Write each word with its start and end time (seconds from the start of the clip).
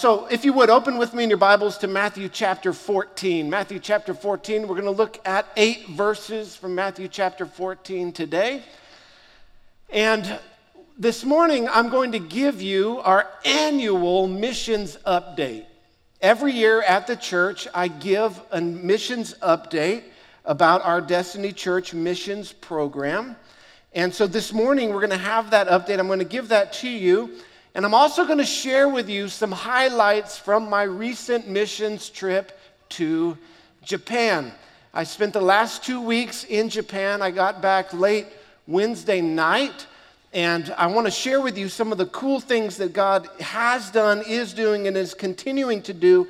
so, 0.00 0.24
if 0.28 0.46
you 0.46 0.54
would 0.54 0.70
open 0.70 0.96
with 0.96 1.12
me 1.12 1.24
in 1.24 1.28
your 1.28 1.36
Bibles 1.36 1.76
to 1.76 1.86
Matthew 1.86 2.30
chapter 2.30 2.72
14. 2.72 3.50
Matthew 3.50 3.78
chapter 3.78 4.14
14, 4.14 4.62
we're 4.62 4.68
going 4.68 4.84
to 4.84 4.90
look 4.90 5.20
at 5.26 5.46
eight 5.58 5.88
verses 5.88 6.56
from 6.56 6.74
Matthew 6.74 7.06
chapter 7.06 7.44
14 7.44 8.10
today. 8.10 8.62
And 9.90 10.38
this 10.96 11.22
morning, 11.22 11.68
I'm 11.68 11.90
going 11.90 12.12
to 12.12 12.18
give 12.18 12.62
you 12.62 13.00
our 13.00 13.28
annual 13.44 14.26
missions 14.26 14.96
update. 15.06 15.66
Every 16.22 16.52
year 16.52 16.80
at 16.80 17.06
the 17.06 17.16
church, 17.16 17.68
I 17.74 17.88
give 17.88 18.40
a 18.52 18.58
missions 18.62 19.34
update 19.42 20.04
about 20.46 20.82
our 20.82 21.02
Destiny 21.02 21.52
Church 21.52 21.92
missions 21.92 22.54
program. 22.54 23.36
And 23.92 24.14
so 24.14 24.26
this 24.26 24.54
morning, 24.54 24.94
we're 24.94 25.06
going 25.06 25.10
to 25.10 25.18
have 25.18 25.50
that 25.50 25.68
update. 25.68 25.98
I'm 25.98 26.06
going 26.06 26.20
to 26.20 26.24
give 26.24 26.48
that 26.48 26.72
to 26.74 26.88
you. 26.88 27.38
And 27.74 27.84
I'm 27.84 27.94
also 27.94 28.26
going 28.26 28.38
to 28.38 28.44
share 28.44 28.88
with 28.88 29.08
you 29.08 29.28
some 29.28 29.52
highlights 29.52 30.36
from 30.36 30.68
my 30.68 30.82
recent 30.82 31.48
missions 31.48 32.08
trip 32.08 32.58
to 32.90 33.38
Japan. 33.84 34.52
I 34.92 35.04
spent 35.04 35.32
the 35.32 35.40
last 35.40 35.84
two 35.84 36.00
weeks 36.00 36.42
in 36.44 36.68
Japan. 36.68 37.22
I 37.22 37.30
got 37.30 37.62
back 37.62 37.94
late 37.94 38.26
Wednesday 38.66 39.20
night. 39.20 39.86
And 40.32 40.74
I 40.76 40.88
want 40.88 41.06
to 41.06 41.12
share 41.12 41.40
with 41.40 41.56
you 41.56 41.68
some 41.68 41.92
of 41.92 41.98
the 41.98 42.06
cool 42.06 42.40
things 42.40 42.76
that 42.78 42.92
God 42.92 43.28
has 43.38 43.90
done, 43.90 44.22
is 44.26 44.52
doing, 44.52 44.88
and 44.88 44.96
is 44.96 45.14
continuing 45.14 45.80
to 45.82 45.94
do 45.94 46.26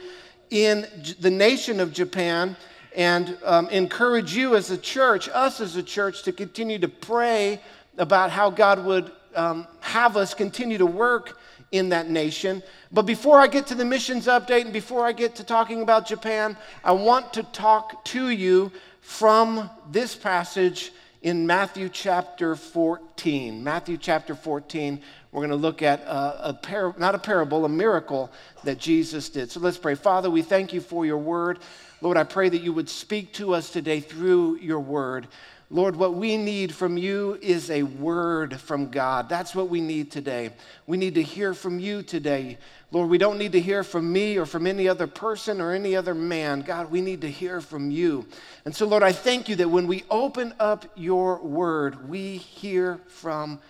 in 0.50 0.86
the 1.20 1.30
nation 1.30 1.80
of 1.80 1.92
Japan. 1.92 2.54
And 2.94 3.38
um, 3.44 3.68
encourage 3.70 4.34
you 4.34 4.56
as 4.56 4.70
a 4.70 4.78
church, 4.78 5.28
us 5.30 5.60
as 5.60 5.76
a 5.76 5.82
church, 5.82 6.22
to 6.24 6.32
continue 6.32 6.78
to 6.80 6.88
pray 6.88 7.60
about 7.96 8.30
how 8.30 8.50
God 8.50 8.84
would 8.84 9.12
um, 9.34 9.66
have 9.80 10.16
us 10.16 10.34
continue 10.34 10.76
to 10.78 10.86
work 10.86 11.39
in 11.72 11.90
that 11.90 12.10
nation. 12.10 12.62
But 12.92 13.02
before 13.02 13.40
I 13.40 13.46
get 13.46 13.66
to 13.68 13.74
the 13.74 13.84
missions 13.84 14.26
update 14.26 14.62
and 14.62 14.72
before 14.72 15.06
I 15.06 15.12
get 15.12 15.36
to 15.36 15.44
talking 15.44 15.82
about 15.82 16.06
Japan, 16.06 16.56
I 16.82 16.92
want 16.92 17.32
to 17.34 17.42
talk 17.44 18.04
to 18.06 18.30
you 18.30 18.72
from 19.00 19.70
this 19.90 20.14
passage 20.14 20.92
in 21.22 21.46
Matthew 21.46 21.88
chapter 21.88 22.56
14. 22.56 23.62
Matthew 23.62 23.98
chapter 23.98 24.34
14, 24.34 25.00
we're 25.32 25.40
going 25.40 25.50
to 25.50 25.56
look 25.56 25.82
at 25.82 26.00
a, 26.02 26.50
a 26.50 26.54
par- 26.54 26.94
not 26.98 27.14
a 27.14 27.18
parable, 27.18 27.64
a 27.64 27.68
miracle 27.68 28.32
that 28.64 28.78
Jesus 28.78 29.28
did. 29.28 29.50
So 29.50 29.60
let's 29.60 29.78
pray. 29.78 29.94
Father, 29.94 30.30
we 30.30 30.42
thank 30.42 30.72
you 30.72 30.80
for 30.80 31.04
your 31.04 31.18
word. 31.18 31.58
Lord, 32.00 32.16
I 32.16 32.24
pray 32.24 32.48
that 32.48 32.62
you 32.62 32.72
would 32.72 32.88
speak 32.88 33.34
to 33.34 33.54
us 33.54 33.70
today 33.70 34.00
through 34.00 34.56
your 34.56 34.80
word. 34.80 35.28
Lord, 35.72 35.94
what 35.94 36.14
we 36.14 36.36
need 36.36 36.74
from 36.74 36.96
you 36.96 37.38
is 37.40 37.70
a 37.70 37.84
word 37.84 38.58
from 38.60 38.90
God. 38.90 39.28
That's 39.28 39.54
what 39.54 39.68
we 39.68 39.80
need 39.80 40.10
today. 40.10 40.50
We 40.88 40.96
need 40.96 41.14
to 41.14 41.22
hear 41.22 41.54
from 41.54 41.78
you 41.78 42.02
today. 42.02 42.58
Lord, 42.90 43.08
we 43.08 43.18
don't 43.18 43.38
need 43.38 43.52
to 43.52 43.60
hear 43.60 43.84
from 43.84 44.12
me 44.12 44.36
or 44.36 44.46
from 44.46 44.66
any 44.66 44.88
other 44.88 45.06
person 45.06 45.60
or 45.60 45.70
any 45.70 45.94
other 45.94 46.12
man. 46.12 46.62
God, 46.62 46.90
we 46.90 47.00
need 47.00 47.20
to 47.20 47.30
hear 47.30 47.60
from 47.60 47.92
you. 47.92 48.26
And 48.64 48.74
so, 48.74 48.84
Lord, 48.84 49.04
I 49.04 49.12
thank 49.12 49.48
you 49.48 49.54
that 49.56 49.68
when 49.68 49.86
we 49.86 50.02
open 50.10 50.54
up 50.58 50.86
your 50.96 51.40
word, 51.40 52.08
we 52.08 52.38
hear 52.38 52.98
from 53.06 53.60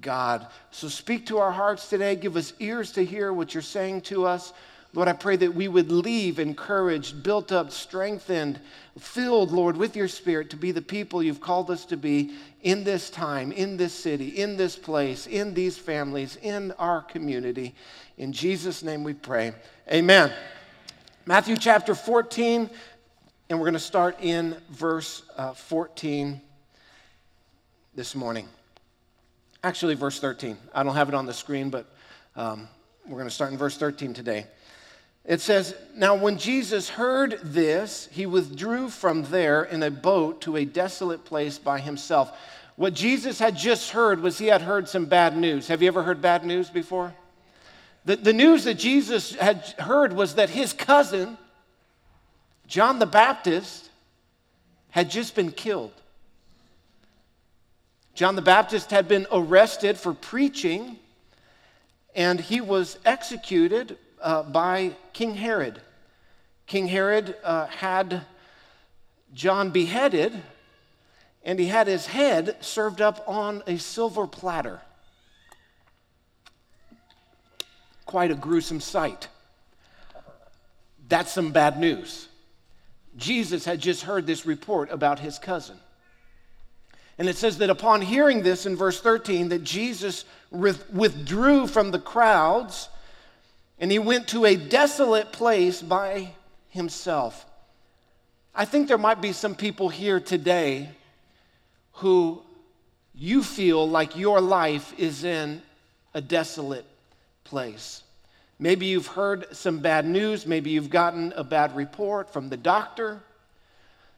God. 0.00 0.48
So 0.72 0.88
speak 0.88 1.26
to 1.26 1.38
our 1.38 1.52
hearts 1.52 1.88
today. 1.88 2.16
Give 2.16 2.36
us 2.36 2.52
ears 2.58 2.90
to 2.92 3.04
hear 3.04 3.32
what 3.32 3.54
you're 3.54 3.62
saying 3.62 4.00
to 4.02 4.26
us. 4.26 4.52
Lord, 4.94 5.08
I 5.08 5.12
pray 5.12 5.34
that 5.36 5.52
we 5.52 5.66
would 5.66 5.90
leave 5.90 6.38
encouraged, 6.38 7.24
built 7.24 7.50
up, 7.50 7.72
strengthened, 7.72 8.60
filled, 8.96 9.50
Lord, 9.50 9.76
with 9.76 9.96
your 9.96 10.06
Spirit 10.06 10.50
to 10.50 10.56
be 10.56 10.70
the 10.70 10.80
people 10.80 11.20
you've 11.20 11.40
called 11.40 11.68
us 11.68 11.84
to 11.86 11.96
be 11.96 12.36
in 12.62 12.84
this 12.84 13.10
time, 13.10 13.50
in 13.50 13.76
this 13.76 13.92
city, 13.92 14.28
in 14.28 14.56
this 14.56 14.76
place, 14.76 15.26
in 15.26 15.52
these 15.52 15.76
families, 15.76 16.36
in 16.42 16.70
our 16.78 17.02
community. 17.02 17.74
In 18.18 18.32
Jesus' 18.32 18.84
name 18.84 19.02
we 19.02 19.14
pray. 19.14 19.52
Amen. 19.92 20.32
Matthew 21.26 21.56
chapter 21.56 21.96
14, 21.96 22.70
and 23.50 23.58
we're 23.58 23.64
going 23.64 23.74
to 23.74 23.80
start 23.80 24.16
in 24.20 24.56
verse 24.70 25.24
uh, 25.36 25.54
14 25.54 26.40
this 27.96 28.14
morning. 28.14 28.48
Actually, 29.64 29.96
verse 29.96 30.20
13. 30.20 30.56
I 30.72 30.84
don't 30.84 30.94
have 30.94 31.08
it 31.08 31.16
on 31.16 31.26
the 31.26 31.34
screen, 31.34 31.68
but 31.68 31.92
um, 32.36 32.68
we're 33.08 33.18
going 33.18 33.28
to 33.28 33.34
start 33.34 33.50
in 33.50 33.58
verse 33.58 33.76
13 33.76 34.14
today. 34.14 34.46
It 35.24 35.40
says, 35.40 35.74
Now 35.94 36.14
when 36.14 36.38
Jesus 36.38 36.90
heard 36.90 37.40
this, 37.42 38.08
he 38.12 38.26
withdrew 38.26 38.90
from 38.90 39.24
there 39.24 39.64
in 39.64 39.82
a 39.82 39.90
boat 39.90 40.42
to 40.42 40.56
a 40.56 40.64
desolate 40.64 41.24
place 41.24 41.58
by 41.58 41.80
himself. 41.80 42.36
What 42.76 42.94
Jesus 42.94 43.38
had 43.38 43.56
just 43.56 43.90
heard 43.90 44.20
was 44.20 44.38
he 44.38 44.48
had 44.48 44.62
heard 44.62 44.88
some 44.88 45.06
bad 45.06 45.36
news. 45.36 45.68
Have 45.68 45.80
you 45.80 45.88
ever 45.88 46.02
heard 46.02 46.20
bad 46.20 46.44
news 46.44 46.68
before? 46.68 47.14
The, 48.04 48.16
the 48.16 48.32
news 48.32 48.64
that 48.64 48.74
Jesus 48.74 49.34
had 49.34 49.62
heard 49.78 50.12
was 50.12 50.34
that 50.34 50.50
his 50.50 50.72
cousin, 50.72 51.38
John 52.66 52.98
the 52.98 53.06
Baptist, 53.06 53.88
had 54.90 55.10
just 55.10 55.34
been 55.34 55.52
killed. 55.52 55.92
John 58.14 58.36
the 58.36 58.42
Baptist 58.42 58.90
had 58.90 59.08
been 59.08 59.26
arrested 59.32 59.96
for 59.96 60.12
preaching, 60.12 60.98
and 62.14 62.38
he 62.38 62.60
was 62.60 62.98
executed 63.04 63.96
uh, 64.24 64.42
by 64.42 64.96
King 65.12 65.34
Herod. 65.34 65.80
King 66.66 66.88
Herod 66.88 67.36
uh, 67.44 67.66
had 67.66 68.22
John 69.34 69.70
beheaded, 69.70 70.42
and 71.44 71.58
he 71.58 71.66
had 71.66 71.86
his 71.86 72.06
head 72.06 72.56
served 72.60 73.02
up 73.02 73.22
on 73.28 73.62
a 73.66 73.76
silver 73.76 74.26
platter. 74.26 74.80
Quite 78.06 78.30
a 78.30 78.34
gruesome 78.34 78.80
sight. 78.80 79.28
That's 81.08 81.30
some 81.30 81.52
bad 81.52 81.78
news. 81.78 82.28
Jesus 83.16 83.66
had 83.66 83.78
just 83.78 84.02
heard 84.02 84.26
this 84.26 84.46
report 84.46 84.90
about 84.90 85.18
his 85.18 85.38
cousin. 85.38 85.76
And 87.18 87.28
it 87.28 87.36
says 87.36 87.58
that 87.58 87.70
upon 87.70 88.00
hearing 88.00 88.42
this 88.42 88.64
in 88.64 88.74
verse 88.74 89.00
13, 89.00 89.50
that 89.50 89.62
Jesus 89.62 90.24
withdrew 90.50 91.66
from 91.66 91.90
the 91.90 91.98
crowds 91.98 92.88
and 93.78 93.90
he 93.90 93.98
went 93.98 94.28
to 94.28 94.44
a 94.44 94.56
desolate 94.56 95.32
place 95.32 95.82
by 95.82 96.30
himself. 96.68 97.46
I 98.54 98.64
think 98.64 98.88
there 98.88 98.98
might 98.98 99.20
be 99.20 99.32
some 99.32 99.54
people 99.54 99.88
here 99.88 100.20
today 100.20 100.90
who 101.94 102.42
you 103.14 103.42
feel 103.42 103.88
like 103.88 104.16
your 104.16 104.40
life 104.40 104.94
is 104.98 105.24
in 105.24 105.62
a 106.14 106.20
desolate 106.20 106.86
place. 107.44 108.02
Maybe 108.58 108.86
you've 108.86 109.08
heard 109.08 109.46
some 109.54 109.80
bad 109.80 110.06
news. 110.06 110.46
Maybe 110.46 110.70
you've 110.70 110.90
gotten 110.90 111.32
a 111.36 111.44
bad 111.44 111.74
report 111.74 112.32
from 112.32 112.48
the 112.48 112.56
doctor. 112.56 113.20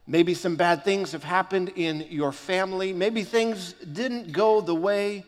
Maybe 0.07 0.35
some 0.35 0.57
bad 0.57 0.85
things 0.85 1.13
have 1.13 1.25
happened 1.25 1.73
in 1.75 2.07
your 2.11 2.33
family. 2.33 2.93
Maybe 2.93 3.25
things 3.25 3.73
didn't 3.73 4.33
go 4.33 4.61
the 4.61 4.75
way 4.75 5.25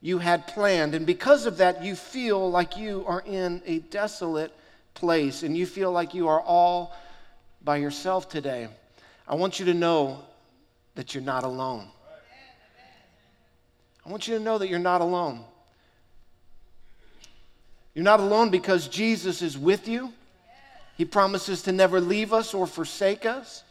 you 0.00 0.18
had 0.18 0.46
planned. 0.46 0.94
And 0.94 1.06
because 1.06 1.46
of 1.46 1.58
that, 1.58 1.82
you 1.82 1.96
feel 1.96 2.50
like 2.50 2.76
you 2.76 3.04
are 3.06 3.22
in 3.26 3.62
a 3.66 3.80
desolate 3.80 4.52
place 4.94 5.42
and 5.42 5.56
you 5.56 5.66
feel 5.66 5.92
like 5.92 6.14
you 6.14 6.28
are 6.28 6.40
all 6.40 6.94
by 7.62 7.76
yourself 7.76 8.28
today. 8.28 8.68
I 9.26 9.34
want 9.34 9.58
you 9.58 9.66
to 9.66 9.74
know 9.74 10.22
that 10.94 11.14
you're 11.14 11.24
not 11.24 11.44
alone. 11.44 11.88
I 14.06 14.10
want 14.10 14.26
you 14.26 14.38
to 14.38 14.42
know 14.42 14.58
that 14.58 14.68
you're 14.68 14.78
not 14.78 15.00
alone. 15.00 15.44
You're 17.94 18.04
not 18.04 18.20
alone 18.20 18.50
because 18.50 18.88
Jesus 18.88 19.42
is 19.42 19.58
with 19.58 19.88
you. 19.88 20.12
He 20.96 21.04
promises 21.04 21.62
to 21.62 21.72
never 21.72 22.00
leave 22.00 22.32
us 22.32 22.54
or 22.54 22.66
forsake 22.66 23.26
us. 23.26 23.62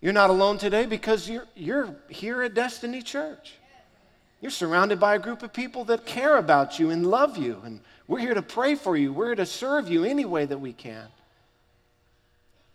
You're 0.00 0.12
not 0.12 0.30
alone 0.30 0.58
today 0.58 0.86
because 0.86 1.28
you're, 1.28 1.46
you're 1.54 1.96
here 2.08 2.42
at 2.42 2.54
Destiny 2.54 3.02
Church. 3.02 3.54
You're 4.44 4.50
surrounded 4.50 5.00
by 5.00 5.14
a 5.14 5.18
group 5.18 5.42
of 5.42 5.54
people 5.54 5.84
that 5.86 6.04
care 6.04 6.36
about 6.36 6.78
you 6.78 6.90
and 6.90 7.06
love 7.06 7.38
you. 7.38 7.62
And 7.64 7.80
we're 8.06 8.18
here 8.18 8.34
to 8.34 8.42
pray 8.42 8.74
for 8.74 8.94
you. 8.94 9.10
We're 9.10 9.28
here 9.28 9.36
to 9.36 9.46
serve 9.46 9.88
you 9.88 10.04
any 10.04 10.26
way 10.26 10.44
that 10.44 10.58
we 10.58 10.74
can. 10.74 11.06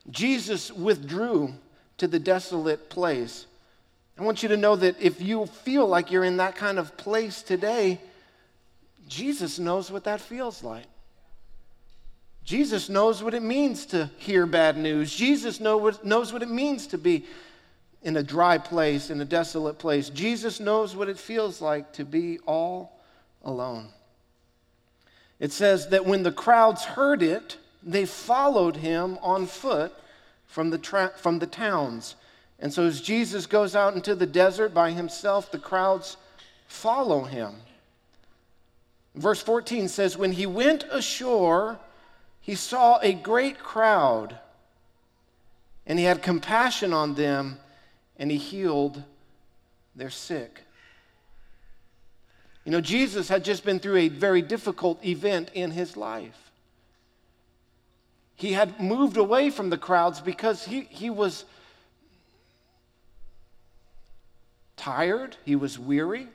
Jesus 0.10 0.72
withdrew 0.72 1.54
to 2.00 2.08
the 2.08 2.18
desolate 2.18 2.90
place. 2.90 3.46
I 4.18 4.24
want 4.24 4.42
you 4.42 4.50
to 4.50 4.58
know 4.58 4.76
that 4.78 5.00
if 5.00 5.22
you 5.22 5.46
feel 5.46 5.86
like 5.86 6.10
you're 6.10 6.24
in 6.24 6.38
that 6.38 6.56
kind 6.56 6.80
of 6.80 6.98
place 6.98 7.44
today, 7.44 8.02
Jesus 9.08 9.60
knows 9.60 9.92
what 9.92 10.06
that 10.06 10.22
feels 10.22 10.64
like. 10.64 10.88
Jesus 12.44 12.90
knows 12.90 13.22
what 13.22 13.36
it 13.36 13.44
means 13.44 13.86
to 13.86 14.10
hear 14.18 14.48
bad 14.48 14.76
news. 14.76 15.16
Jesus 15.16 15.60
know 15.60 15.78
what, 15.78 16.04
knows 16.04 16.34
what 16.34 16.42
it 16.42 16.50
means 16.50 16.88
to 16.88 16.98
be 16.98 17.28
in 18.04 18.18
a 18.18 18.24
dry 18.24 18.58
place, 18.58 19.10
in 19.10 19.22
a 19.22 19.26
desolate 19.26 19.78
place. 19.78 20.10
Jesus 20.10 20.60
knows 20.60 20.96
what 20.96 21.10
it 21.10 21.18
feels 21.18 21.62
like 21.62 21.92
to 21.94 22.06
be 22.06 22.40
all 22.46 23.00
alone. 23.44 23.90
It 25.40 25.52
says 25.52 25.90
that 25.90 26.06
when 26.06 26.24
the 26.24 26.32
crowds 26.32 26.84
heard 26.84 27.22
it, 27.22 27.58
they 27.84 28.06
followed 28.06 28.78
him 28.78 29.18
on 29.22 29.48
foot 29.48 29.94
from 30.48 30.70
the, 30.70 30.78
tra- 30.78 31.14
from 31.18 31.40
the 31.40 31.48
towns. 31.48 32.16
And 32.60 32.74
so 32.74 32.84
as 32.84 33.02
Jesus 33.02 33.46
goes 33.46 33.76
out 33.76 33.96
into 33.96 34.16
the 34.16 34.26
desert 34.26 34.74
by 34.74 34.92
himself, 34.92 35.52
the 35.52 35.60
crowds 35.60 36.18
follow 36.68 37.24
him. 37.24 37.56
Verse 39.16 39.42
14 39.42 39.88
says, 39.88 40.18
When 40.18 40.34
he 40.34 40.46
went 40.46 40.86
ashore 40.92 41.80
he 42.50 42.56
saw 42.56 42.98
a 43.04 43.14
great 43.14 43.60
crowd, 43.60 44.40
and 45.86 46.00
he 46.00 46.06
had 46.06 46.24
compassion 46.24 46.94
on 46.94 47.14
them, 47.14 47.60
and 48.20 48.30
he 48.30 48.38
healed 48.38 49.02
their 49.96 50.10
sick. 50.10 50.62
You 52.66 52.74
know, 52.74 52.82
Jesus 52.82 53.30
had 53.30 53.44
just 53.44 53.64
been 53.64 53.80
through 53.80 53.96
a 53.96 54.10
very 54.10 54.42
difficult 54.42 55.04
event 55.04 55.50
in 55.54 55.72
his 55.72 55.98
life. 55.98 56.52
He 58.36 58.54
had 58.54 58.80
moved 58.80 59.18
away 59.18 59.50
from 59.50 59.70
the 59.70 59.78
crowds 59.78 60.22
because 60.22 60.66
he, 60.66 60.82
he 60.82 61.10
was 61.10 61.46
tired, 64.78 65.36
he 65.46 65.56
was 65.56 65.80
weary. 65.80 66.28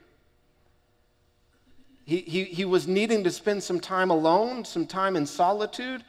He, 2.06 2.18
he, 2.18 2.44
he 2.44 2.64
was 2.66 2.86
needing 2.86 3.24
to 3.24 3.30
spend 3.30 3.62
some 3.62 3.80
time 3.80 4.10
alone, 4.10 4.64
some 4.64 4.86
time 4.86 5.16
in 5.16 5.24
solitude. 5.24 6.04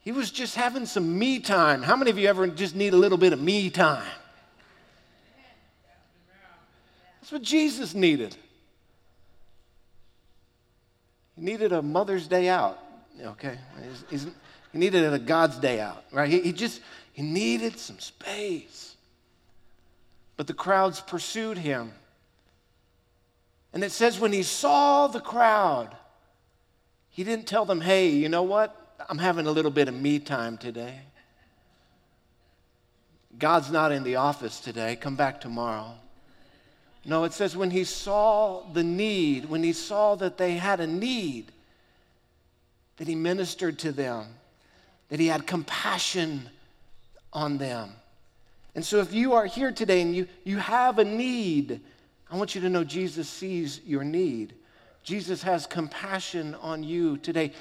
He 0.00 0.12
was 0.12 0.30
just 0.30 0.56
having 0.56 0.84
some 0.84 1.18
me 1.18 1.38
time. 1.38 1.82
How 1.82 1.96
many 1.96 2.10
of 2.10 2.18
you 2.18 2.28
ever 2.28 2.46
just 2.46 2.74
need 2.74 2.92
a 2.92 2.98
little 2.98 3.16
bit 3.16 3.32
of 3.32 3.40
me 3.40 3.70
time? 3.70 4.04
That's 7.30 7.42
what 7.42 7.48
Jesus 7.48 7.94
needed. 7.94 8.36
He 11.36 11.42
needed 11.42 11.70
a 11.70 11.80
Mother's 11.80 12.26
Day 12.26 12.48
out, 12.48 12.80
okay? 13.24 13.56
He's, 13.84 14.04
he's, 14.10 14.34
he 14.72 14.78
needed 14.78 15.12
a 15.12 15.18
God's 15.20 15.56
Day 15.58 15.78
out, 15.78 16.02
right? 16.10 16.28
He, 16.28 16.40
he 16.40 16.52
just, 16.52 16.80
he 17.12 17.22
needed 17.22 17.78
some 17.78 18.00
space. 18.00 18.96
But 20.36 20.48
the 20.48 20.54
crowds 20.54 20.98
pursued 20.98 21.56
him. 21.56 21.92
And 23.72 23.84
it 23.84 23.92
says 23.92 24.18
when 24.18 24.32
he 24.32 24.42
saw 24.42 25.06
the 25.06 25.20
crowd, 25.20 25.96
he 27.10 27.22
didn't 27.22 27.46
tell 27.46 27.64
them, 27.64 27.80
hey, 27.80 28.08
you 28.08 28.28
know 28.28 28.42
what? 28.42 28.96
I'm 29.08 29.18
having 29.18 29.46
a 29.46 29.52
little 29.52 29.70
bit 29.70 29.86
of 29.86 29.94
me 29.94 30.18
time 30.18 30.58
today. 30.58 30.98
God's 33.38 33.70
not 33.70 33.92
in 33.92 34.02
the 34.02 34.16
office 34.16 34.58
today. 34.58 34.96
Come 34.96 35.14
back 35.14 35.40
tomorrow. 35.40 35.94
No, 37.04 37.24
it 37.24 37.32
says 37.32 37.56
when 37.56 37.70
he 37.70 37.84
saw 37.84 38.62
the 38.72 38.82
need, 38.82 39.46
when 39.46 39.62
he 39.62 39.72
saw 39.72 40.14
that 40.16 40.36
they 40.36 40.54
had 40.54 40.80
a 40.80 40.86
need, 40.86 41.50
that 42.98 43.08
he 43.08 43.14
ministered 43.14 43.78
to 43.80 43.92
them, 43.92 44.26
that 45.08 45.18
he 45.18 45.28
had 45.28 45.46
compassion 45.46 46.48
on 47.32 47.58
them. 47.58 47.92
And 48.74 48.84
so 48.84 48.98
if 48.98 49.12
you 49.12 49.32
are 49.32 49.46
here 49.46 49.72
today 49.72 50.02
and 50.02 50.14
you, 50.14 50.28
you 50.44 50.58
have 50.58 50.98
a 50.98 51.04
need, 51.04 51.80
I 52.30 52.36
want 52.36 52.54
you 52.54 52.60
to 52.60 52.68
know 52.68 52.84
Jesus 52.84 53.28
sees 53.28 53.80
your 53.84 54.04
need. 54.04 54.54
Jesus 55.02 55.42
has 55.42 55.66
compassion 55.66 56.54
on 56.56 56.82
you 56.82 57.16
today. 57.16 57.52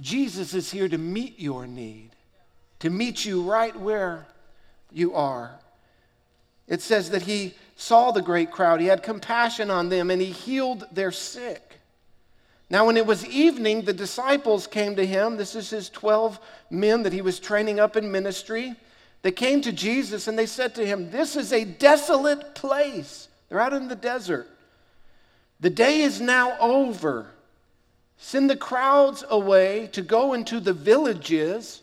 Jesus 0.00 0.54
is 0.54 0.70
here 0.70 0.88
to 0.88 0.98
meet 0.98 1.38
your 1.38 1.66
need, 1.66 2.10
to 2.78 2.90
meet 2.90 3.24
you 3.24 3.42
right 3.42 3.74
where 3.78 4.26
you 4.92 5.14
are. 5.14 5.58
It 6.68 6.80
says 6.80 7.10
that 7.10 7.22
he 7.22 7.54
saw 7.76 8.10
the 8.10 8.22
great 8.22 8.50
crowd, 8.50 8.80
he 8.80 8.86
had 8.86 9.02
compassion 9.02 9.70
on 9.70 9.88
them, 9.88 10.10
and 10.10 10.20
he 10.20 10.30
healed 10.30 10.86
their 10.92 11.10
sick. 11.10 11.80
Now, 12.70 12.86
when 12.86 12.96
it 12.96 13.06
was 13.06 13.26
evening, 13.26 13.82
the 13.82 13.92
disciples 13.92 14.66
came 14.66 14.96
to 14.96 15.06
him. 15.06 15.36
This 15.36 15.54
is 15.54 15.70
his 15.70 15.90
12 15.90 16.40
men 16.70 17.02
that 17.02 17.12
he 17.12 17.20
was 17.20 17.38
training 17.38 17.78
up 17.78 17.96
in 17.96 18.10
ministry. 18.10 18.74
They 19.22 19.32
came 19.32 19.60
to 19.62 19.72
Jesus 19.72 20.28
and 20.28 20.38
they 20.38 20.46
said 20.46 20.74
to 20.76 20.86
him, 20.86 21.10
This 21.10 21.36
is 21.36 21.52
a 21.52 21.64
desolate 21.64 22.54
place 22.54 23.28
they're 23.48 23.60
out 23.60 23.72
in 23.72 23.88
the 23.88 23.94
desert. 23.94 24.48
The 25.60 25.70
day 25.70 26.00
is 26.00 26.20
now 26.20 26.58
over. 26.58 27.28
Send 28.16 28.50
the 28.50 28.56
crowds 28.56 29.24
away 29.28 29.88
to 29.92 30.02
go 30.02 30.32
into 30.32 30.60
the 30.60 30.72
villages 30.72 31.82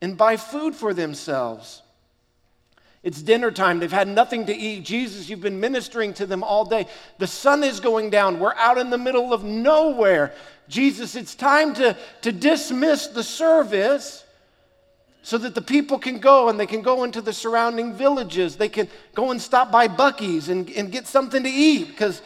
and 0.00 0.16
buy 0.16 0.36
food 0.36 0.74
for 0.74 0.92
themselves. 0.92 1.82
It's 3.02 3.22
dinner 3.22 3.50
time. 3.50 3.78
They've 3.78 3.90
had 3.90 4.08
nothing 4.08 4.46
to 4.46 4.54
eat. 4.54 4.84
Jesus, 4.84 5.28
you've 5.28 5.40
been 5.40 5.58
ministering 5.58 6.12
to 6.14 6.26
them 6.26 6.44
all 6.44 6.66
day. 6.66 6.86
The 7.18 7.26
sun 7.26 7.64
is 7.64 7.80
going 7.80 8.10
down. 8.10 8.38
We're 8.38 8.54
out 8.54 8.76
in 8.76 8.90
the 8.90 8.98
middle 8.98 9.32
of 9.32 9.42
nowhere. 9.42 10.34
Jesus, 10.68 11.16
it's 11.16 11.34
time 11.34 11.72
to, 11.74 11.96
to 12.22 12.30
dismiss 12.32 13.06
the 13.06 13.22
service 13.22 14.24
so 15.22 15.38
that 15.38 15.54
the 15.54 15.62
people 15.62 15.98
can 15.98 16.18
go 16.18 16.50
and 16.50 16.60
they 16.60 16.66
can 16.66 16.82
go 16.82 17.04
into 17.04 17.22
the 17.22 17.32
surrounding 17.32 17.94
villages. 17.94 18.56
They 18.56 18.68
can 18.68 18.88
go 19.14 19.30
and 19.30 19.40
stop 19.40 19.72
by 19.72 19.88
Buc-ee's 19.88 20.50
and, 20.50 20.68
and 20.70 20.92
get 20.92 21.06
something 21.06 21.42
to 21.42 21.50
eat 21.50 21.88
because 21.88 22.20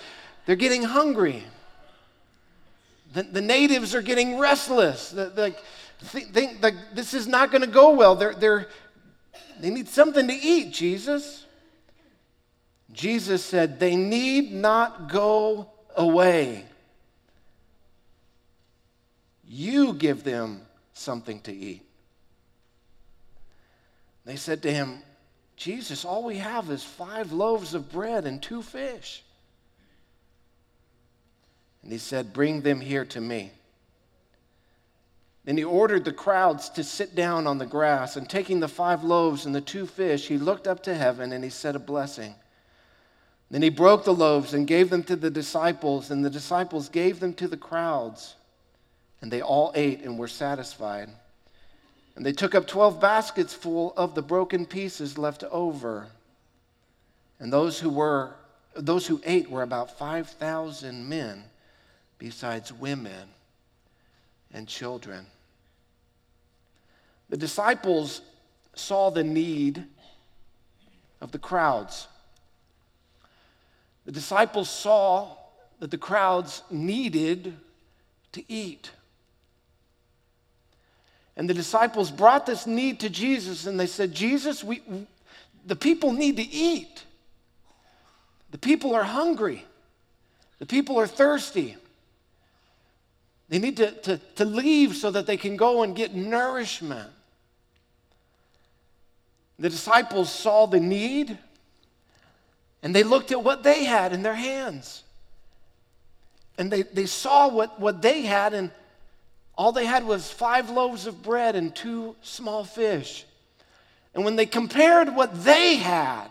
they're 0.45 0.57
getting 0.57 0.83
hungry. 0.83 1.45
The, 3.13 3.23
the 3.23 3.41
natives 3.41 3.95
are 3.95 4.03
getting 4.03 4.39
restless. 4.39 5.11
The, 5.11 5.27
the, 5.27 5.55
think, 6.05 6.61
the, 6.61 6.77
this 6.93 7.15
is 7.15 7.27
not 7.27 7.51
going 7.51 7.63
to 7.63 7.69
go 7.69 7.91
well. 7.91 8.17
They're, 8.17 8.35
they're, 8.35 8.69
they 9.61 9.71
need 9.71 9.89
something 9.89 10.27
to 10.27 10.35
eat, 10.35 10.73
Jesus. 10.73 11.47
Jesus 12.93 13.45
said, 13.45 13.81
They 13.81 13.97
need 13.97 14.53
not 14.53 15.09
go 15.11 15.71
away. 15.97 16.65
You 19.47 19.95
give 19.95 20.25
them 20.25 20.63
something 20.93 21.41
to 21.43 21.53
eat. 21.53 21.83
They 24.25 24.37
said 24.37 24.63
to 24.63 24.73
him, 24.73 25.03
Jesus, 25.57 26.05
all 26.05 26.25
we 26.25 26.37
have 26.37 26.71
is 26.71 26.83
five 26.83 27.33
loaves 27.33 27.75
of 27.75 27.93
bread 27.93 28.25
and 28.25 28.43
two 28.43 28.63
fish. 28.63 29.23
And 31.83 31.93
he 31.93 31.99
said, 31.99 32.33
Bring 32.33 32.63
them 32.63 32.81
here 32.81 33.05
to 33.07 33.21
me. 33.21 33.53
Then 35.45 35.59
he 35.59 35.65
ordered 35.65 36.05
the 36.05 36.13
crowds 36.13 36.71
to 36.71 36.83
sit 36.83 37.15
down 37.15 37.47
on 37.47 37.59
the 37.59 37.67
grass, 37.67 38.17
and 38.17 38.29
taking 38.29 38.61
the 38.61 38.69
five 38.69 39.05
loaves 39.05 39.45
and 39.45 39.55
the 39.55 39.61
two 39.61 39.87
fish, 39.87 40.29
he 40.29 40.39
looked 40.39 40.67
up 40.67 40.83
to 40.85 40.95
heaven 40.95 41.33
and 41.33 41.45
he 41.45 41.51
said 41.51 41.77
a 41.77 41.81
blessing. 41.81 42.35
Then 43.51 43.61
he 43.61 43.69
broke 43.69 44.05
the 44.05 44.15
loaves 44.15 44.55
and 44.55 44.67
gave 44.67 44.89
them 44.89 45.03
to 45.05 45.17
the 45.17 45.31
disciples, 45.31 46.11
and 46.11 46.25
the 46.25 46.31
disciples 46.31 46.89
gave 46.89 47.21
them 47.21 47.35
to 47.35 47.47
the 47.47 47.59
crowds. 47.59 48.37
And 49.21 49.31
they 49.31 49.43
all 49.43 49.71
ate 49.75 50.01
and 50.01 50.19
were 50.19 50.29
satisfied. 50.29 51.11
And 52.17 52.25
they 52.25 52.33
took 52.33 52.55
up 52.55 52.67
12 52.67 53.01
baskets 53.01 53.53
full 53.53 53.93
of 53.97 54.15
the 54.15 54.23
broken 54.23 54.67
pieces 54.67 55.19
left 55.19 55.45
over. 55.45 56.09
And 57.39 57.53
those 57.53 57.79
who 57.81 57.91
were 57.91 58.35
those 58.77 59.07
who 59.07 59.21
ate 59.25 59.49
were 59.49 59.63
about 59.63 59.97
5,000 59.99 61.09
men 61.09 61.45
besides 62.19 62.73
women 62.73 63.29
and 64.53 64.67
children. 64.67 65.27
The 67.31 67.37
disciples 67.37 68.21
saw 68.75 69.11
the 69.11 69.25
need 69.25 69.85
of 71.21 71.33
the 71.33 71.39
crowds. 71.39 72.07
The 74.05 74.13
disciples 74.13 74.69
saw 74.69 75.37
that 75.81 75.91
the 75.91 75.99
crowds 75.99 76.63
needed 76.71 77.55
to 78.33 78.45
eat. 78.53 78.91
And 81.37 81.49
the 81.49 81.55
disciples 81.55 82.11
brought 82.11 82.47
this 82.47 82.67
need 82.67 83.01
to 83.01 83.11
Jesus 83.11 83.67
and 83.67 83.79
they 83.79 83.87
said, 83.87 84.15
Jesus, 84.15 84.63
we, 84.63 84.83
the 85.67 85.77
people 85.77 86.13
need 86.13 86.37
to 86.37 86.43
eat. 86.43 87.05
The 88.51 88.59
people 88.59 88.95
are 88.95 89.03
hungry. 89.03 89.65
The 90.59 90.67
people 90.67 90.99
are 91.01 91.07
thirsty. 91.07 91.77
They 93.49 93.59
need 93.59 93.77
to, 93.77 93.91
to, 93.91 94.19
to 94.37 94.45
leave 94.45 94.97
so 94.97 95.11
that 95.11 95.27
they 95.27 95.37
can 95.37 95.57
go 95.57 95.83
and 95.83 95.95
get 95.95 96.15
nourishment. 96.15 97.11
The 99.59 99.69
disciples 99.71 100.33
saw 100.33 100.67
the 100.67 100.81
need 100.81 101.39
and 102.83 102.95
they 102.95 103.03
looked 103.03 103.33
at 103.33 103.43
what 103.43 103.63
they 103.63 103.85
had 103.85 104.13
in 104.13 104.23
their 104.23 104.35
hands. 104.35 105.05
And 106.59 106.71
they, 106.71 106.83
they 106.83 107.07
saw 107.07 107.49
what, 107.49 107.81
what 107.81 108.03
they 108.03 108.23
had 108.23 108.55
and 108.55 108.71
all 109.57 109.73
they 109.73 109.87
had 109.87 110.05
was 110.05 110.31
five 110.31 110.71
loaves 110.71 111.07
of 111.07 111.23
bread 111.23 111.55
and 111.55 111.75
two 111.75 112.17
small 112.23 112.65
fish. 112.65 113.25
And 114.15 114.25
when 114.25 114.37
they 114.37 114.47
compared 114.47 115.15
what 115.15 115.45
they 115.45 115.77
had 115.77 116.29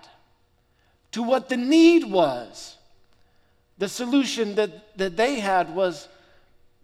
to 1.11 1.23
what 1.23 1.49
the 1.49 1.57
need 1.57 2.03
was, 2.03 2.77
the 3.77 3.87
solution 3.87 4.55
that, 4.55 4.97
that 4.97 5.17
they 5.17 5.39
had 5.39 5.73
was 5.73 6.07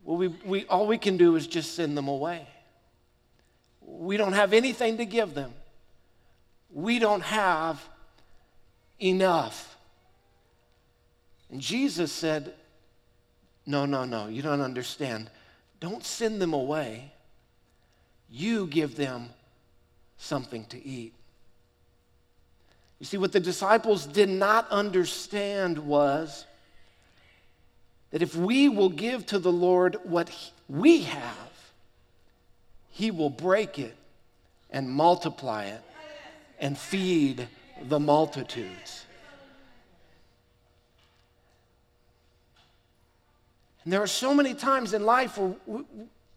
well, 0.10 0.18
we, 0.18 0.28
we, 0.44 0.66
all 0.66 0.88
we 0.88 0.98
can 0.98 1.18
do 1.18 1.36
is 1.36 1.46
just 1.46 1.75
send 1.75 1.96
them 1.96 2.08
away. 2.08 2.48
We 3.80 4.18
don't 4.18 4.34
have 4.34 4.54
anything 4.54 4.98
to 4.98 5.06
give 5.06 5.36
them, 5.36 5.54
we 6.72 6.98
don't 6.98 7.22
have 7.22 7.80
enough. 9.00 9.78
And 11.51 11.62
Jesus 11.62 12.12
said, 12.12 12.56
No, 13.68 13.86
no, 13.86 14.04
no, 14.04 14.30
you 14.30 14.42
don't 14.42 14.62
understand. 14.62 15.30
Don't 15.80 16.04
send 16.04 16.42
them 16.42 16.54
away. 16.54 17.13
You 18.32 18.66
give 18.66 18.96
them 18.96 19.30
something 20.18 20.66
to 20.66 20.84
eat. 20.84 21.13
You 22.98 23.06
see, 23.06 23.18
what 23.18 23.32
the 23.32 23.39
disciples 23.39 24.08
did 24.08 24.30
not 24.30 24.68
understand 24.72 25.78
was 25.78 26.48
that 28.12 28.22
if 28.22 28.36
we 28.36 28.70
will 28.70 28.89
give 28.89 29.25
to 29.28 29.39
the 29.39 29.51
Lord 29.51 29.98
what 30.04 30.30
we 30.68 31.04
have, 31.04 31.50
he 32.89 33.12
will 33.12 33.30
break 33.30 33.80
it 33.80 33.96
and 34.70 34.89
multiply 34.89 35.66
it 35.66 35.82
and 36.60 36.78
feed 36.78 37.48
the 37.88 38.00
multitudes. 38.00 39.06
And 43.84 43.94
there 43.94 44.01
are 44.01 44.08
so 44.08 44.34
many 44.34 44.54
times 44.54 44.94
in 44.94 45.06
life 45.06 45.38
where 45.38 45.56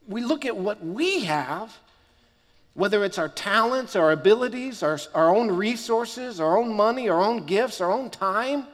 we 0.06 0.22
look 0.22 0.46
at 0.46 0.56
what 0.56 0.84
we 0.84 1.24
have, 1.24 1.76
whether 2.74 3.04
it's 3.04 3.18
our 3.18 3.28
talents, 3.28 3.96
our 3.96 4.12
abilities, 4.12 4.82
our, 4.82 4.98
our 5.14 5.34
own 5.34 5.50
resources, 5.50 6.40
our 6.40 6.56
own 6.56 6.72
money, 6.72 7.08
our 7.08 7.20
own 7.20 7.44
gifts, 7.44 7.80
our 7.80 7.90
own 7.90 8.08
time. 8.08 8.66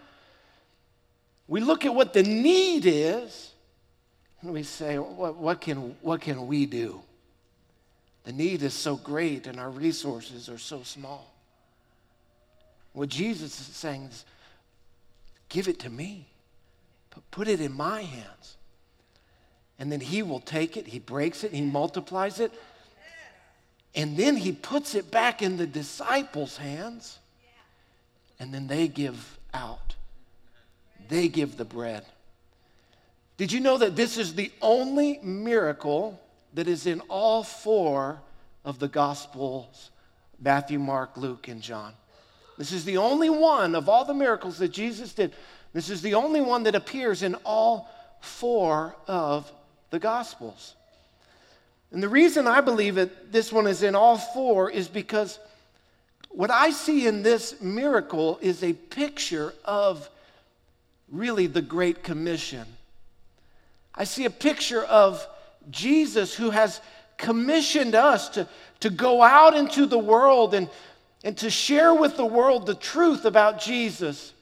We 1.48 1.60
look 1.60 1.86
at 1.86 1.94
what 1.94 2.12
the 2.12 2.22
need 2.22 2.84
is, 2.84 3.52
and 4.42 4.52
we 4.52 4.62
say, 4.62 4.98
what, 4.98 5.36
what, 5.36 5.60
can, 5.60 5.96
what 6.02 6.20
can 6.20 6.46
we 6.46 6.66
do? 6.66 7.00
The 8.24 8.32
need 8.32 8.62
is 8.62 8.74
so 8.74 8.96
great, 8.96 9.46
and 9.46 9.58
our 9.58 9.70
resources 9.70 10.50
are 10.50 10.58
so 10.58 10.82
small. 10.82 11.32
What 12.92 13.08
Jesus 13.08 13.58
is 13.58 13.74
saying 13.74 14.04
is, 14.04 14.24
give 15.48 15.68
it 15.68 15.78
to 15.80 15.90
me, 15.90 16.26
put 17.30 17.48
it 17.48 17.60
in 17.60 17.72
my 17.72 18.02
hands. 18.02 18.56
And 19.78 19.90
then 19.90 20.00
he 20.00 20.22
will 20.22 20.40
take 20.40 20.76
it, 20.76 20.86
he 20.86 20.98
breaks 20.98 21.44
it, 21.44 21.52
he 21.52 21.62
multiplies 21.62 22.40
it, 22.40 22.52
and 23.94 24.16
then 24.16 24.36
he 24.36 24.52
puts 24.52 24.94
it 24.94 25.10
back 25.10 25.40
in 25.40 25.56
the 25.56 25.66
disciples' 25.66 26.58
hands, 26.58 27.18
and 28.38 28.52
then 28.52 28.66
they 28.66 28.86
give 28.86 29.38
out. 29.54 29.94
They 31.08 31.28
give 31.28 31.56
the 31.56 31.64
bread. 31.64 32.04
Did 33.36 33.52
you 33.52 33.60
know 33.60 33.78
that 33.78 33.96
this 33.96 34.18
is 34.18 34.34
the 34.34 34.50
only 34.60 35.20
miracle 35.22 36.20
that 36.54 36.68
is 36.68 36.86
in 36.86 37.00
all 37.08 37.42
four 37.42 38.20
of 38.64 38.78
the 38.78 38.88
Gospels 38.88 39.90
Matthew, 40.40 40.78
Mark, 40.78 41.16
Luke, 41.16 41.48
and 41.48 41.62
John? 41.62 41.92
This 42.58 42.72
is 42.72 42.84
the 42.84 42.96
only 42.96 43.30
one 43.30 43.74
of 43.74 43.88
all 43.88 44.04
the 44.04 44.14
miracles 44.14 44.58
that 44.58 44.68
Jesus 44.68 45.14
did. 45.14 45.32
This 45.72 45.90
is 45.90 46.02
the 46.02 46.14
only 46.14 46.40
one 46.40 46.64
that 46.64 46.74
appears 46.74 47.22
in 47.22 47.36
all 47.44 47.88
four 48.20 48.96
of 49.06 49.50
the 49.90 49.98
Gospels. 49.98 50.74
And 51.92 52.02
the 52.02 52.08
reason 52.08 52.46
I 52.46 52.60
believe 52.60 52.96
that 52.96 53.32
this 53.32 53.52
one 53.52 53.66
is 53.66 53.82
in 53.82 53.94
all 53.94 54.18
four 54.18 54.70
is 54.70 54.88
because 54.88 55.38
what 56.30 56.50
I 56.50 56.70
see 56.70 57.06
in 57.06 57.22
this 57.22 57.60
miracle 57.60 58.38
is 58.42 58.62
a 58.62 58.72
picture 58.72 59.54
of 59.64 60.10
really 61.10 61.46
the 61.46 61.62
Great 61.62 62.02
Commission. 62.02 62.64
I 63.94 64.04
see 64.04 64.24
a 64.24 64.30
picture 64.30 64.84
of 64.84 65.26
Jesus 65.70 66.34
who 66.34 66.50
has 66.50 66.80
commissioned 67.16 67.94
us 67.94 68.28
to, 68.30 68.48
to 68.80 68.90
go 68.90 69.22
out 69.22 69.56
into 69.56 69.86
the 69.86 69.98
world 69.98 70.54
and, 70.54 70.70
and 71.24 71.36
to 71.38 71.50
share 71.50 71.92
with 71.94 72.16
the 72.16 72.26
world 72.26 72.66
the 72.66 72.74
truth 72.74 73.24
about 73.24 73.60
Jesus, 73.60 74.32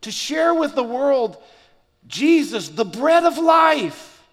to 0.00 0.10
share 0.10 0.52
with 0.54 0.74
the 0.74 0.82
world 0.82 1.36
Jesus, 2.06 2.68
the 2.68 2.84
bread 2.84 3.24
of 3.24 3.38
life. 3.38 4.24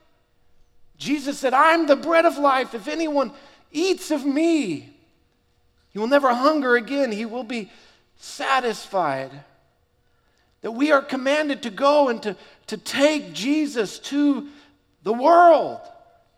Jesus 0.97 1.37
said, 1.37 1.53
I'm 1.53 1.87
the 1.87 1.95
bread 1.95 2.25
of 2.25 2.37
life. 2.37 2.73
If 2.73 2.87
anyone 2.87 3.31
eats 3.71 4.11
of 4.11 4.25
me, 4.25 4.93
he 5.91 5.99
will 5.99 6.07
never 6.07 6.33
hunger 6.33 6.75
again. 6.75 7.11
He 7.11 7.25
will 7.25 7.43
be 7.43 7.69
satisfied. 8.17 9.31
That 10.65 10.71
we 10.71 10.91
are 10.91 11.03
commanded 11.03 11.61
to 11.61 11.69
go 11.69 12.09
and 12.09 12.23
to, 12.23 12.35
to 12.65 12.77
take 12.77 13.33
Jesus 13.33 13.99
to 13.99 14.47
the 15.03 15.13
world, 15.13 15.79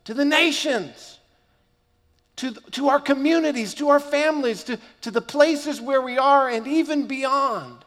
to 0.03 0.13
the 0.13 0.25
nations, 0.25 1.17
to, 2.35 2.51
to 2.71 2.89
our 2.89 2.99
communities, 2.99 3.73
to 3.75 3.87
our 3.87 4.01
families, 4.01 4.65
to, 4.65 4.79
to 4.99 5.11
the 5.11 5.21
places 5.21 5.79
where 5.79 6.01
we 6.01 6.17
are, 6.17 6.49
and 6.49 6.67
even 6.67 7.07
beyond. 7.07 7.85